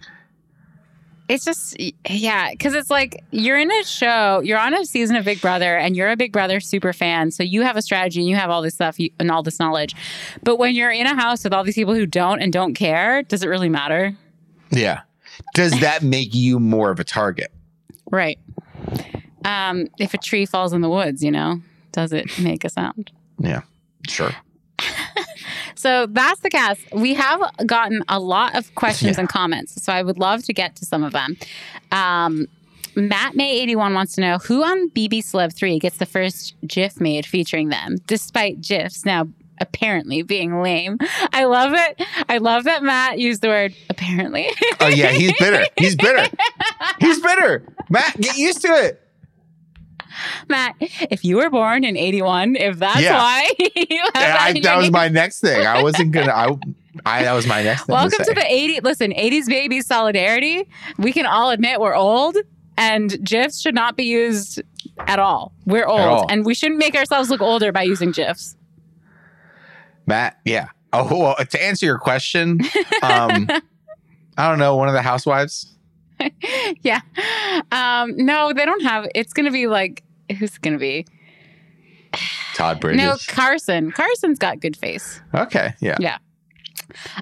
[1.30, 1.78] It's just
[2.10, 5.78] yeah, because it's like you're in a show, you're on a season of Big Brother,
[5.78, 8.50] and you're a Big Brother super fan, so you have a strategy and you have
[8.50, 9.96] all this stuff you, and all this knowledge.
[10.44, 13.24] But when you're in a house with all these people who don't and don't care,
[13.24, 14.16] does it really matter?
[14.70, 15.02] Yeah.
[15.54, 17.52] Does that make you more of a target?
[18.12, 18.38] Right.
[19.46, 21.62] Um, if a tree falls in the woods, you know,
[21.92, 23.12] does it make a sound?
[23.40, 23.62] Yeah,
[24.08, 24.32] sure.
[25.84, 26.80] So that's the cast.
[26.94, 29.22] We have gotten a lot of questions Yeah.
[29.22, 31.36] and comments, so I would love to get to some of them.
[31.92, 32.48] Um,
[32.96, 37.02] Matt May 81 wants to know who on BB Celeb 3 gets the first GIF
[37.02, 39.28] made featuring them, despite GIFs now
[39.60, 40.98] apparently being lame.
[41.34, 42.02] I love it.
[42.30, 44.48] I love that Matt used the word apparently.
[44.80, 45.66] Oh yeah, he's bitter.
[45.78, 46.28] He's bitter.
[47.00, 47.64] He's bitter.
[47.90, 49.03] Matt, get used to it.
[50.50, 53.18] Matt, if you were born in 81, if that's Yeah.
[53.18, 55.66] why you have that, I, in that was my next thing.
[55.66, 56.32] I wasn't gonna.
[56.32, 56.50] I,
[57.06, 57.94] I that was my next thing.
[57.94, 60.68] Welcome to, to the 80 listen, 80s baby solidarity.
[60.98, 62.38] We can all admit we're old
[62.78, 64.62] and GIFs should not be used
[65.00, 65.54] at all.
[65.66, 66.32] We're old all.
[66.32, 68.56] and we shouldn't make ourselves look older by using GIFs.
[70.06, 70.40] Matt.
[70.46, 70.68] Yeah.
[70.92, 71.36] Oh well.
[71.46, 72.60] To answer your question,
[73.02, 73.48] um,
[74.38, 74.76] I don't know.
[74.76, 75.70] One of the housewives.
[76.82, 77.02] yeah.
[77.72, 80.04] Um, no, they don't have it's gonna be like
[80.40, 81.06] who's gonna be?
[82.56, 83.02] Todd Bridges.
[83.04, 83.92] No, Carson.
[83.92, 85.22] Carson's got good face.
[85.34, 85.74] okay.
[85.80, 85.98] Yeah.
[86.00, 86.18] Yeah.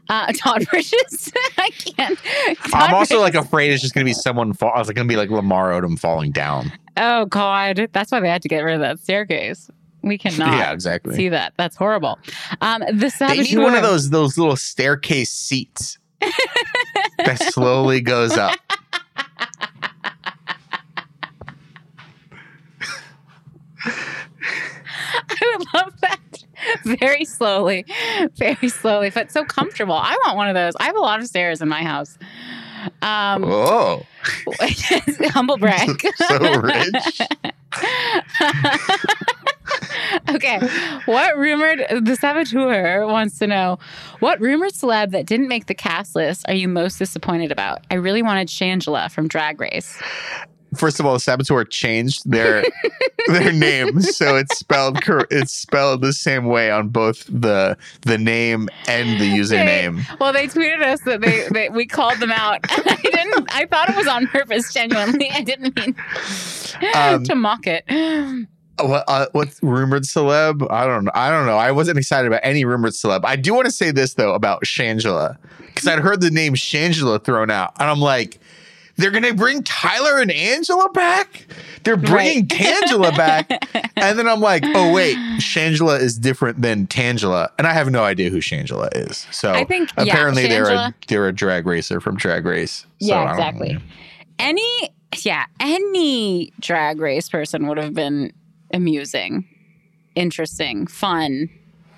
[0.10, 1.32] Uh, Todd Bridges.
[1.58, 2.18] I can't.
[2.20, 4.72] Todd I'm also Bridges- like afraid it's just gonna be someone fall.
[4.76, 6.72] I was like gonna be like Lamar Odom falling down.
[6.98, 9.70] oh God, that's why they had to get rid of that staircase.
[10.04, 11.14] We cannot yeah, exactly.
[11.16, 11.54] see that.
[11.58, 12.18] That's horrible.
[12.60, 13.44] Um, the they saboteur.
[13.44, 16.00] need one of those those little staircase seats
[17.26, 18.58] that slowly goes up.
[23.84, 26.20] I would love that.
[26.84, 27.86] Very slowly,
[28.36, 29.96] very slowly, but so comfortable.
[29.96, 30.74] I want one of those.
[30.80, 32.18] I have a lot of stairs in my house.
[33.02, 34.06] Um, Whoa,
[35.30, 36.02] humble brag.
[36.16, 37.22] so rich.
[40.30, 40.60] okay.
[41.06, 43.80] What rumored the saboteur wants to know
[44.20, 47.86] what rumored celeb that didn't make the cast list are you most disappointed about?
[47.90, 50.02] I really wanted Shangela from Drag Race.
[50.74, 52.64] First of all, the Saboteur changed their
[53.28, 58.18] their name, so it's spelled cor- it's spelled the same way on both the the
[58.18, 60.02] name and the username.
[60.22, 62.60] Well, they tweeted us that they, they we called them out.
[62.70, 63.54] I didn't.
[63.54, 64.74] I thought it was on purpose.
[64.74, 65.94] Genuinely, I didn't mean
[66.96, 67.84] Um, to mock it.
[68.80, 70.66] What uh, what's rumored celeb?
[70.72, 71.12] I don't know.
[71.14, 71.58] I don't know.
[71.58, 73.22] I wasn't excited about any rumored celeb.
[73.26, 77.24] I do want to say this though about Shangela because I'd heard the name Shangela
[77.24, 78.40] thrown out, and I'm like,
[78.96, 81.46] they're gonna bring Tyler and Angela back.
[81.84, 82.50] They're bringing Right.
[82.50, 83.50] Tangela back,
[83.98, 88.04] and then I'm like, oh wait, Shangela is different than Tangela, and I have no
[88.04, 89.28] idea who Shangela is.
[89.32, 92.86] So I think yeah, apparently they're a, they're a drag racer from Drag Race.
[93.00, 93.78] So Yeah, exactly.
[94.40, 94.90] Any
[95.24, 98.32] yeah, any drag race person would have been
[98.74, 99.48] amusing,
[100.16, 101.50] interesting, fun,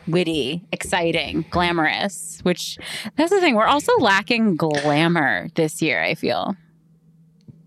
[0.08, 2.78] witty, exciting, glamorous, which
[3.16, 3.56] that's the thing.
[3.56, 6.56] We're also lacking glamour this year, I feel.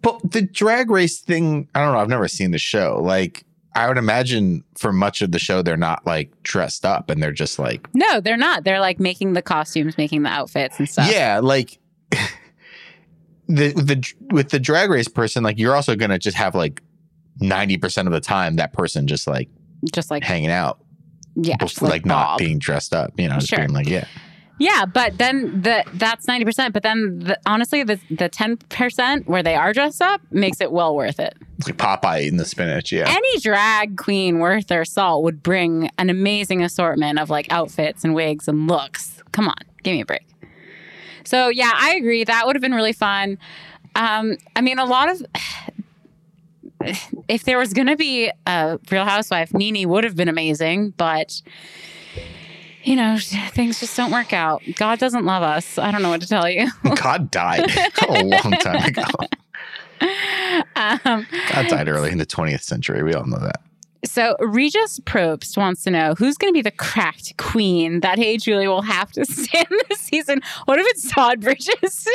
[0.03, 1.99] But the drag race thing, I don't know.
[1.99, 3.01] I've never seen the show.
[3.03, 3.45] Like,
[3.75, 7.33] I would imagine for much of the show, they're not like dressed up and they're
[7.33, 8.65] just like, No, they're not.
[8.65, 11.11] They're like making the costumes, making the outfits and stuff.
[11.11, 11.79] yeah, like
[13.49, 16.83] the the with the drag race person, like you're also gonna just have like
[17.41, 19.49] ninety percent of the time that person just like
[19.93, 20.78] Just like hanging out,
[21.34, 23.12] yeah, just like, not being dressed up.
[23.18, 23.59] You know, just Sure.
[23.59, 24.07] being like, yeah,
[24.59, 26.72] Yeah, but then the that's ninety percent.
[26.72, 30.72] But then the, honestly, the the ten percent where they are dressed up makes it
[30.72, 31.34] well worth it.
[31.59, 32.91] it's like Popeye eating the spinach.
[32.93, 38.03] Yeah, Any drag queen worth their salt would bring an amazing assortment of like outfits
[38.05, 39.22] and wigs and looks.
[39.32, 40.26] Come on, give me a break.
[41.24, 42.24] So yeah, I agree.
[42.24, 43.37] That would have been really fun.
[43.95, 45.24] Um, I mean, a lot of
[47.28, 51.41] if there was going to be a Real Housewife, NeNe would have been amazing, but
[52.82, 54.62] you know, things just don't work out.
[54.76, 55.76] God doesn't love us.
[55.76, 56.70] I don't know what to tell you.
[56.95, 57.68] God died
[58.09, 59.03] a long time ago.
[60.76, 63.03] um, God died early in the 20th century.
[63.03, 63.61] We all know that.
[64.05, 68.37] so Regis Probst wants to know who's going to be the cracked queen that Hey
[68.37, 70.41] Julie will have to stand this season.
[70.66, 72.07] What if it's Todd Bridges?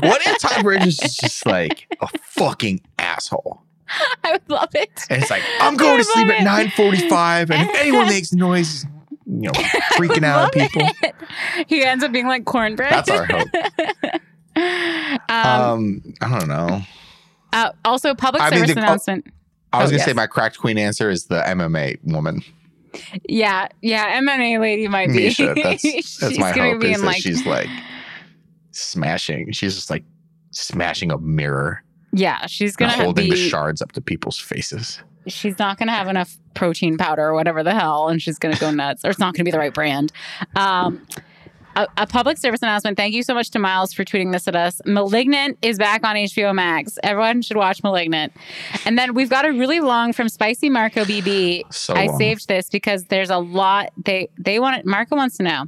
[0.00, 3.61] What if Todd Bridges is just like a fucking asshole?
[4.24, 5.06] I would love it.
[5.10, 8.84] And it's like, I'm going to sleep love at 945, and if anyone makes noise,
[9.26, 9.52] you know,
[9.94, 10.82] freaking out people.
[11.02, 11.14] it.
[11.68, 12.92] He ends up being like cornbread.
[12.92, 13.48] That's our hope.
[14.56, 16.82] um, Um, I don't know.
[17.52, 19.26] uh, also, public I mean, service the- oh, announcement.
[19.74, 22.42] I was Oh, gonna say my cracked queen answer is the MMA woman,
[23.26, 25.28] Yeah, yeah, MMA lady might be.
[25.28, 25.54] Miesha.
[25.62, 27.68] That's She's that's my gonna hope be is that like, she's like
[28.72, 29.52] smashing.
[29.52, 30.04] She's just like
[30.50, 33.30] smashing a mirror yeah, she's gonna have holding be.
[33.30, 35.00] the shards up to people's faces.
[35.26, 38.70] she's not gonna have enough protein powder or whatever the hell, and she's gonna go
[38.70, 40.12] nuts, or it's not gonna be the right brand.
[40.56, 41.06] Um,
[41.74, 42.96] a, a public service announcement.
[42.96, 44.80] Thank you so much to Miles for tweeting this at us.
[44.84, 46.98] Malignant is back on HBO Max.
[47.02, 48.32] Everyone should watch Malignant.
[48.84, 51.72] And then we've got a really long from Spicy Marco BB.
[51.72, 52.18] So I long.
[52.18, 55.64] saved this because there's a lot they they want it, Marco wants to know.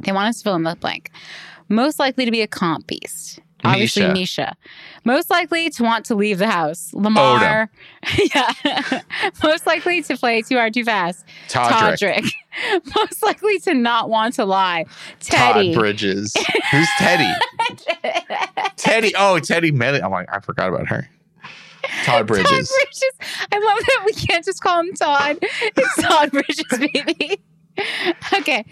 [0.00, 1.10] They want us to fill in the blank.
[1.68, 3.40] Most likely to be a comp beast.
[3.64, 4.14] Obviously, Miesha.
[4.14, 4.52] Miesha.
[5.06, 6.92] Most likely to want to leave the house.
[6.92, 7.70] Lamar.
[8.34, 9.02] yeah.
[9.42, 11.24] Most likely to play too hard, too fast.
[11.48, 12.82] Todrick, Todrick.
[12.96, 14.84] Most likely to not want to lie.
[15.20, 15.72] Teddi.
[15.72, 16.34] Todd Bridges.
[16.72, 17.32] Who's Teddi?
[18.76, 19.12] Teddi.
[19.16, 19.94] Oh, Teddi Med.
[20.00, 21.08] I'm like, I forgot about her.
[22.02, 22.50] Todd Bridges.
[22.50, 23.48] Todd Bridges.
[23.52, 25.38] I love that we can't just call him Todd.
[25.40, 27.40] It's Todd Bridges, baby.
[28.32, 28.64] Okay.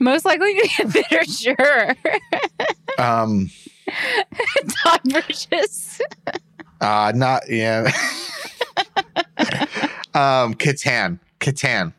[0.00, 1.94] Most likely to be a bitter sure.
[2.98, 3.48] Um,
[4.84, 6.00] Todd Bridges.
[6.80, 7.90] uh, not yeah.
[10.14, 11.18] um, Kattan.
[11.40, 11.92] Kattan.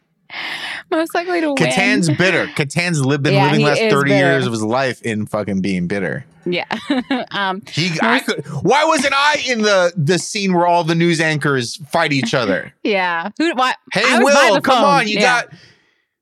[0.92, 1.58] Most likely to win.
[1.58, 2.46] Kattan's bitter.
[2.48, 4.08] Kattan's li- been Yeah, living last 30 bitter.
[4.16, 6.26] years of his life in fucking being bitter.
[6.46, 6.66] Yeah.
[7.32, 11.20] um, He, I could, why wasn't I in the the scene where all the news
[11.20, 12.74] anchors fight each other?
[12.84, 13.30] yeah.
[13.38, 13.54] Who?
[13.56, 13.78] What?
[13.92, 14.86] Hey, I was by Will, come phone.
[14.86, 15.44] on, you Yeah.
[15.44, 15.54] got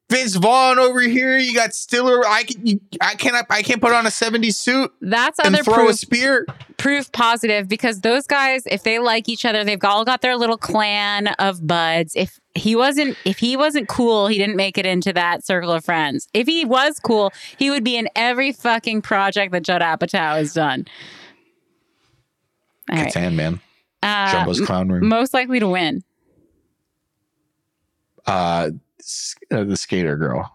[0.09, 1.37] Vince Vaughn over here.
[1.37, 2.25] You got Stiller.
[2.25, 2.65] I can.
[2.65, 3.35] You, I can't.
[3.49, 6.45] I can't put on a '70s suit That's and other throw proof a spear.
[6.77, 10.57] proof positive because those guys, if they like each other, they've all got their little
[10.57, 12.15] clan of buds.
[12.15, 15.83] If he wasn't, if he wasn't cool, he didn't make it into that circle of
[15.83, 16.29] friends.
[16.33, 20.53] If he was cool, he would be in every fucking project that Judd Apatow has
[20.53, 20.85] done.
[22.89, 23.13] All right.
[23.13, 23.59] Kattan man.
[24.01, 25.09] Uh, Jumbo's clown room.
[25.09, 26.01] most likely to win.
[28.25, 28.71] Uh, s-
[29.51, 30.51] uh, the skater girl.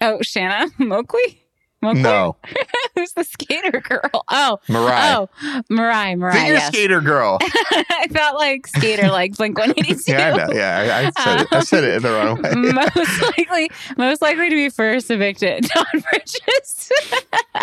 [0.00, 1.38] Oh, Shanna Moakley?
[1.82, 2.02] Moakley?
[2.02, 2.36] No,
[2.94, 4.24] Who's the skater girl?
[4.28, 5.14] Oh, Mirai.
[5.14, 5.28] oh,
[5.70, 6.32] Mirai, Mirai.
[6.32, 6.68] Figure yes.
[6.68, 7.38] skater girl.
[7.42, 10.10] I felt like skater, like Blink 182.
[10.10, 10.52] yeah, I know.
[10.52, 11.52] Yeah, I, I said it.
[11.52, 12.72] I said it in the wrong way.
[12.72, 15.68] most likely, most likely to be first evicted.
[15.74, 16.92] Don Bridges.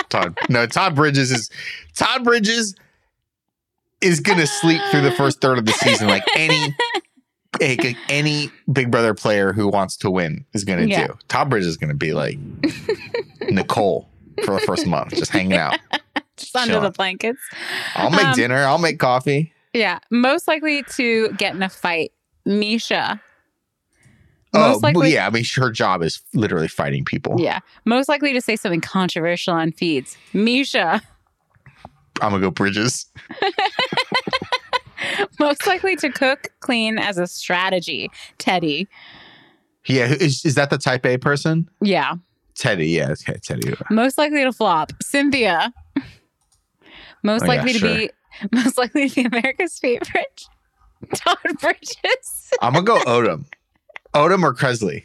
[0.09, 0.37] Todd.
[0.49, 1.49] No, Todd Bridges is
[1.95, 2.75] Todd Bridges
[4.01, 6.75] is gonna sleep through the first third of the season like any
[7.61, 11.07] like any Big Brother player who wants to win is gonna Yeah.
[11.07, 11.17] do.
[11.27, 12.37] Todd Bridges is gonna be like
[13.49, 14.09] Nicole
[14.45, 15.79] for the first month, just hanging out.
[16.35, 17.39] Just under the blankets.
[17.93, 18.55] I'll make Um, dinner.
[18.57, 19.53] I'll make coffee.
[19.71, 19.99] Yeah.
[20.09, 22.11] Most likely to get in a fight.
[22.47, 23.21] Miesha.
[24.55, 25.13] Oh, likely.
[25.13, 25.27] yeah.
[25.27, 27.35] I mean, her job is literally fighting people.
[27.39, 27.59] Yeah.
[27.85, 30.17] Most likely to say something controversial on feeds.
[30.33, 31.01] Miesha.
[32.19, 33.05] I'm gonna go Bridges.
[35.39, 38.09] Most likely to cook clean as a strategy.
[38.39, 38.87] Teddi.
[39.85, 41.69] Yeah, is, is that the Type A person?
[41.81, 42.15] Yeah.
[42.55, 42.91] Teddi.
[42.93, 43.81] Yeah, okay, Teddi.
[43.89, 44.91] Most likely to flop.
[45.01, 45.73] Cynthia.
[47.23, 48.09] Most Oh, yeah, likely to be
[48.51, 50.47] most likely to be America's favorite.
[51.15, 52.51] Todd Bridges.
[52.61, 53.45] I'm gonna go Odom.
[54.13, 55.03] Odom or Kressley.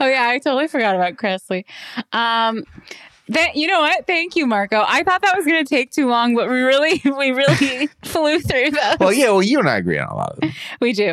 [0.00, 1.64] oh yeah, I totally forgot about Kressley.
[2.12, 2.64] Um
[3.28, 4.06] that you know what?
[4.06, 4.84] Thank you, Marco.
[4.86, 8.70] I thought that was gonna take too long, but we really we really flew through
[8.70, 8.96] those.
[9.00, 9.30] Well, yeah.
[9.30, 10.52] Well, you and I agree on a lot of them.
[10.80, 11.10] we do.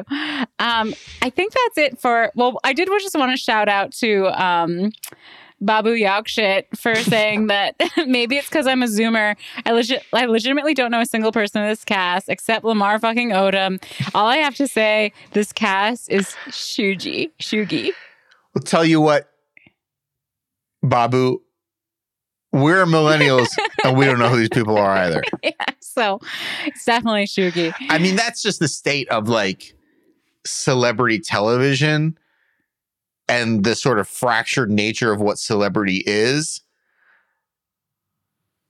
[0.59, 2.31] Um, I think that's it for.
[2.35, 4.91] Well, I did just want to shout out to um,
[5.61, 7.75] Babu Yakshit for saying that
[8.07, 9.37] maybe it's because I'm a Zoomer.
[9.65, 13.29] I legit, I legitimately don't know a single person in this cast except Lamar fucking
[13.29, 13.81] Odom.
[14.13, 17.91] All I have to say, this cast is Shuji, Shugi.
[18.55, 19.29] I'll tell you what,
[20.83, 21.41] Babu,
[22.51, 23.47] we're millennials
[23.83, 25.23] and we don't know who these people are either.
[25.43, 26.19] yeah, so
[26.65, 27.73] it's definitely Shugi.
[27.89, 29.73] I mean, that's just the state of like
[30.45, 32.17] celebrity television
[33.27, 36.61] and the sort of fractured nature of what celebrity is.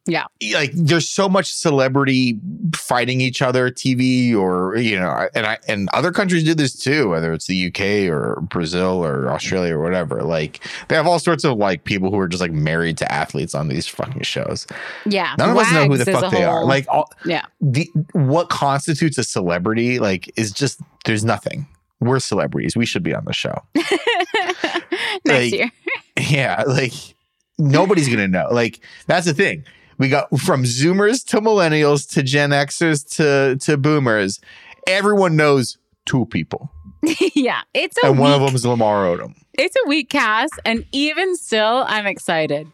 [0.07, 0.25] Yeah.
[0.53, 2.39] Like there's so much celebrity
[2.75, 7.09] fighting each other, TV or you know, and I and other countries do this too,
[7.09, 10.23] whether it's the UK or Brazil or Australia or whatever.
[10.23, 13.53] Like they have all sorts of like people who are just like married to athletes
[13.53, 14.65] on these fucking shows.
[15.05, 16.65] Yeah, None of us know who the fuck they are.
[16.65, 21.67] Like all, yeah, the what constitutes a celebrity like is just there's nothing.
[21.99, 22.75] We're celebrities.
[22.75, 23.61] We should be on the show.
[23.75, 25.71] next Like- year.
[26.19, 26.93] Yeah, like
[27.57, 28.47] nobody's gonna know.
[28.51, 29.63] Like that's the thing.
[30.01, 34.39] We got from Zoomers to Millennials to Gen Xers to to Boomers.
[34.87, 35.77] Everyone knows
[36.07, 36.71] two people,
[37.35, 39.35] yeah, it's a and one of them is Lamar Odom.
[39.53, 42.67] it's a weak cast, and even still, I'm excited.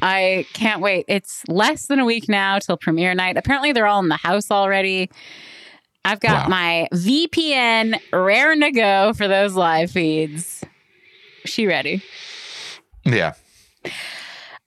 [0.00, 1.04] I can't wait.
[1.06, 3.36] It's less than a week now till premiere night.
[3.36, 5.10] Apparently, they're all in the house already.
[6.06, 6.48] I've got Wow.
[6.48, 10.64] my VPN raring to go for those live feeds.
[11.44, 12.02] She ready?
[13.04, 13.34] Yeah,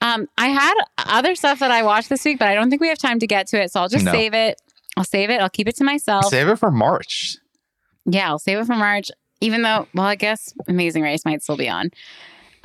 [0.03, 2.89] Um, I had other stuff that I watched this week, but I don't think we
[2.89, 3.71] have time to get to it.
[3.71, 4.11] So I'll just No.
[4.11, 4.61] save it.
[4.97, 5.41] I'll save it.
[5.41, 6.25] I'll keep it to myself.
[6.25, 7.37] save it for March.
[8.05, 9.09] Yeah, I'll save it for March.
[9.41, 11.89] Even though, well, I guess Amazing Race might still be on.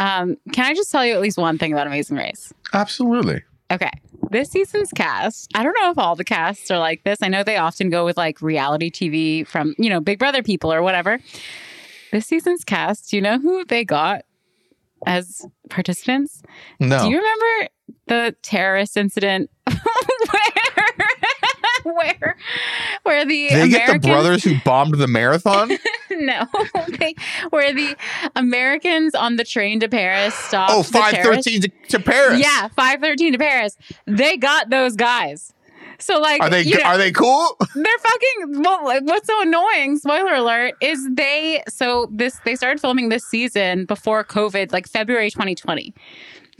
[0.00, 2.52] Um, can I just tell you at least one thing about Amazing Race?
[2.74, 3.42] Absolutely.
[3.70, 3.90] Okay.
[4.30, 7.18] This season's cast, I don't know if all the casts are like this.
[7.22, 10.72] I know they often go with like reality TV from, you know, Big Brother people
[10.72, 11.18] or whatever.
[12.12, 14.24] This season's cast, you know who they got
[15.06, 16.42] as participants?
[16.80, 17.02] No.
[17.02, 17.68] Do you remember
[18.06, 19.78] the terrorist incident where
[21.94, 22.36] where
[23.02, 25.70] where the they get the brothers who bombed the marathon.
[26.10, 26.46] no,
[27.50, 27.96] where the
[28.34, 30.72] Americans on the train to Paris stopped.
[30.74, 31.46] oh, the five terrorists.
[31.46, 32.40] thirteen to, to Paris.
[32.40, 33.76] Yeah, five thirteen to Paris.
[34.06, 35.52] They got those guys.
[35.98, 37.56] So like, Are they you know, are they cool?
[37.74, 38.62] they're fucking.
[38.62, 39.98] Well, what's so annoying?
[39.98, 40.74] Spoiler alert!
[40.80, 45.92] Is they so this they started filming this season before COVID, like February 2020.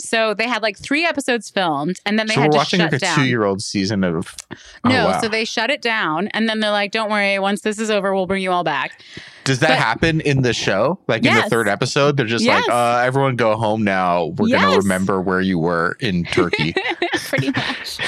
[0.01, 2.81] So they had like three episodes filmed, and then they so we're had to watching
[2.81, 3.17] shut like a down.
[3.17, 4.35] two year old season of.
[4.85, 5.21] Oh, no, wow.
[5.21, 8.15] so they shut it down, and then they're like, "Don't worry, once this is over,
[8.15, 9.03] we'll bring you all back."
[9.49, 10.99] Does that But- happen in the show?
[11.09, 12.67] Like in the third episode, they're just Yes.
[12.69, 14.27] like, uh, everyone go home now.
[14.37, 16.75] We're gonna remember where you were in Turkey.
[17.29, 17.99] pretty much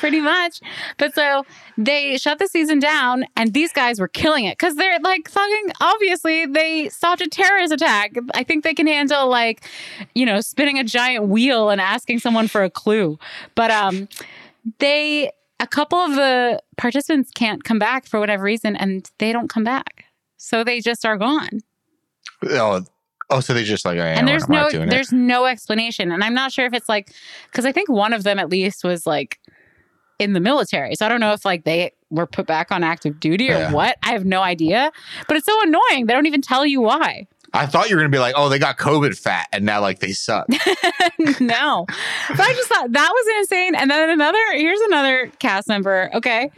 [0.00, 0.60] pretty much
[0.98, 1.44] but so
[1.76, 5.72] they shut the season down and these guys were killing it because they're like fucking
[5.80, 9.62] obviously they stopped a terrorist attack i think they can handle like
[10.14, 13.18] you know spinning a giant wheel and asking someone for a clue
[13.54, 14.08] but um
[14.78, 15.30] they
[15.60, 19.64] a couple of the participants can't come back for whatever reason and they don't come
[19.64, 20.01] back
[20.42, 21.60] so they just are gone.
[22.50, 22.84] Oh,
[23.30, 24.90] oh, so they just like, yeah, and there's no doing it.
[24.90, 26.10] there's no explanation.
[26.10, 27.12] And i'm not sure if it's like
[27.46, 29.38] because i think one of them at least was like
[30.18, 30.96] in the military.
[30.96, 33.72] So i don't know if like they were put back on active duty or Yeah.
[33.72, 33.96] what.
[34.02, 34.90] I have no idea.
[35.28, 36.06] But it's so annoying.
[36.06, 37.28] They don't even tell you why.
[37.54, 40.00] I thought you were gonna be like, oh, they got COVID fat, and now like
[40.00, 40.46] they suck.
[41.40, 41.86] no.
[42.28, 43.74] But i just thought that was insane.
[43.76, 46.10] And then another here's another cast member.
[46.14, 46.50] Okay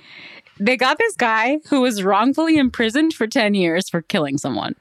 [0.58, 4.74] they got this guy who was wrongfully imprisoned for 10 years for killing someone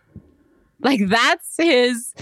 [0.82, 2.14] like that's his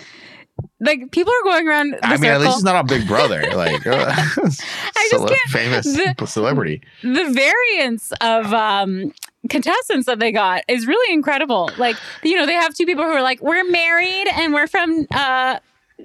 [0.80, 3.43] like people are going around I mean, at least he's not on Big Brother.
[3.56, 4.62] Like, uh, just
[5.10, 6.82] cele- famous the- celebrity.
[7.04, 9.14] the variance of um
[9.49, 11.70] contestants that they got is really incredible.
[11.78, 15.06] Like, you know, they have two people who are like, we're married and we're from
[15.12, 15.60] uh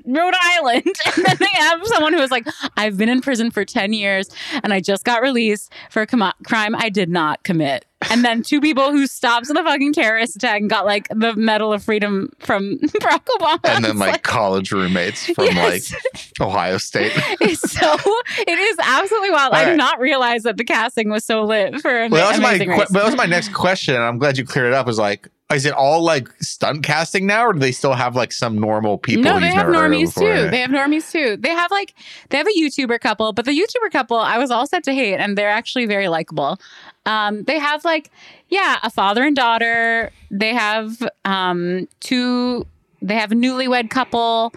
[0.05, 0.84] Rhode Island.
[1.16, 4.28] And then they have someone who was like, I've been in prison for 10 years
[4.62, 7.84] and I just got released for a com- crime I did not commit.
[8.11, 11.72] And then two people who stopped the fucking terrorist attack and got like the Medal
[11.72, 13.59] of Freedom from Barack Obama.
[13.64, 15.92] And then It's like college roommates from Yes.
[15.92, 17.12] like Ohio State.
[17.40, 17.97] it's so
[18.38, 19.55] it is absolutely wild.
[19.55, 19.76] I All did right.
[19.78, 23.16] not realize that the casting was so lit for Well, that was my that was
[23.16, 24.86] my next question, and I'm glad you cleared it up.
[24.86, 28.32] Was like, is it all like stunt casting now, or do they still have like
[28.32, 29.22] some normal people?
[29.22, 30.51] no, they have never heard of normies too.
[30.51, 31.36] They have normies too.
[31.36, 31.94] They have like
[32.30, 35.16] they have a YouTuber couple, but the YouTuber couple I was all set to hate,
[35.16, 36.59] and they're actually very likable.
[37.05, 38.11] Um, they have like
[38.49, 40.11] yeah, a father and daughter.
[40.30, 42.66] They have um two.
[43.01, 44.53] They have a newlywed couple.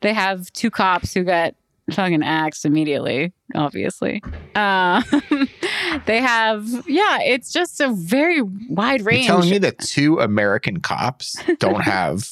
[0.00, 1.54] They have two cops who got
[1.90, 3.32] fucking axed immediately.
[3.54, 4.22] Obviously,
[4.54, 5.04] um,
[6.06, 7.18] they have yeah.
[7.20, 9.26] It's just a very wide You're range.
[9.26, 12.28] telling me that two American cops don't have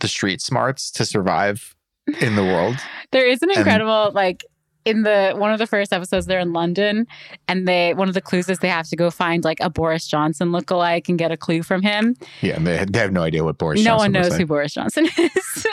[0.00, 1.74] the street smarts to survive
[2.20, 2.76] in the world?
[3.10, 4.44] There is an And- incredible like
[4.84, 7.06] in the one of the first episodes they're in London
[7.46, 10.06] and they one of the clues is they have to go find like a Boris
[10.06, 12.16] Johnson lookalike and get a clue from him.
[12.42, 13.82] Yeah, and they, they have no idea what Boris.
[13.82, 13.82] Johnson is.
[13.86, 14.46] No Johnson one knows looks who.
[14.46, 15.66] Boris Johnson is.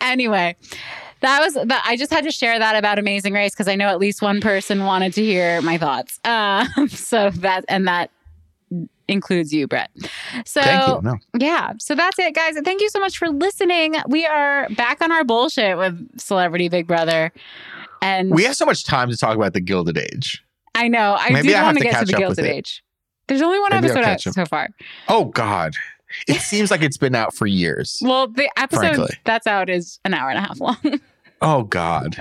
[0.00, 0.56] anyway,
[1.20, 3.88] that was that I just had to share that about Amazing Race because I know
[3.88, 6.20] at least one person wanted to hear my thoughts.
[6.26, 8.10] Um, so that and that
[9.08, 9.90] includes you, Brett.
[10.44, 11.02] So Thank you.
[11.02, 11.72] No, yeah.
[11.78, 12.56] So that's it, guys.
[12.64, 13.94] Thank you so much for listening.
[14.08, 17.32] We are back on our bullshit with Celebrity Big Brother.
[18.02, 20.42] And we have so much time to talk about the Gilded Age.
[20.74, 22.44] I know, I Maybe do want to get to the Gilded.
[22.44, 22.82] Age.
[23.28, 24.68] There's only one Maybe episode out so far.
[25.08, 25.74] Oh God,
[26.26, 27.98] it seems like it's been out for years.
[28.02, 29.16] Well, the episode Frankly.
[29.24, 30.76] that's out is an hour and a half long.
[31.42, 32.16] Oh God.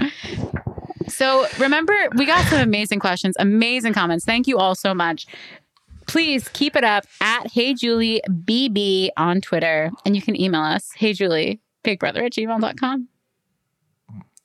[1.07, 4.25] So remember, we got some amazing questions, amazing comments.
[4.25, 5.25] Thank you all so much.
[6.05, 9.89] Please keep it up at Hey Julie BB on Twitter.
[10.05, 13.07] And you can email us, Hey Julie, bigbrother at gmail.com.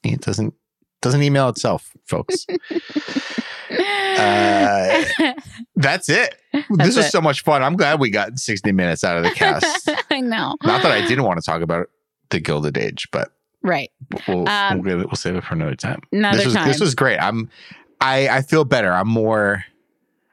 [0.05, 0.55] It doesn't
[1.03, 2.47] doesn't email itself, folks.
[3.73, 5.05] Uh,
[5.77, 6.35] That's it.
[6.53, 7.11] this That's was it.
[7.13, 7.63] so much fun.
[7.63, 9.89] I'm glad we got 60 minutes out of the cast.
[10.11, 10.57] I know.
[10.65, 11.89] Not that I didn't want to talk about
[12.31, 13.31] the Gilded Age, but
[13.63, 13.91] Right.
[14.27, 16.01] we'll Um, we'll, we'll save it for another time.
[16.13, 16.69] Another this was time.
[16.69, 17.19] this was great.
[17.19, 17.49] I'm
[18.01, 18.93] I I feel better.
[18.93, 19.65] I'm more.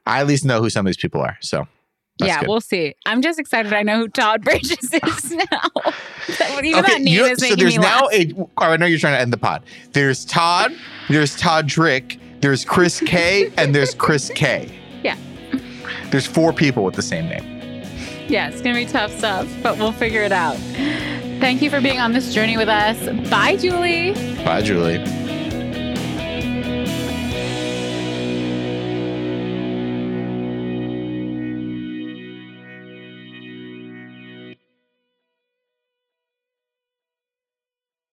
[0.06, 1.36] I at least know who some of these people are.
[1.40, 1.66] So
[2.18, 2.48] that's yeah, good.
[2.48, 2.94] we'll see.
[3.06, 3.72] I'm just excited.
[3.72, 5.70] I know who Todd Bridges is now.
[6.62, 8.12] Even that name is so making there's me now laugh.
[8.12, 8.34] a.
[8.36, 9.62] oh, I know you're trying to end the pod.
[9.92, 10.72] There's Todd.
[11.08, 12.18] There's Todd Drick.
[12.40, 13.52] There's Chris K.
[13.56, 14.70] and there's Chris K.
[15.02, 15.16] Yeah.
[16.10, 17.84] There's four people with the same name.
[18.28, 20.56] Yeah, it's gonna be tough stuff, but we'll figure it out.
[21.40, 22.98] Thank you for being on this journey with us.
[23.30, 24.12] Bye, Julie.
[24.44, 25.27] Bye, Julie.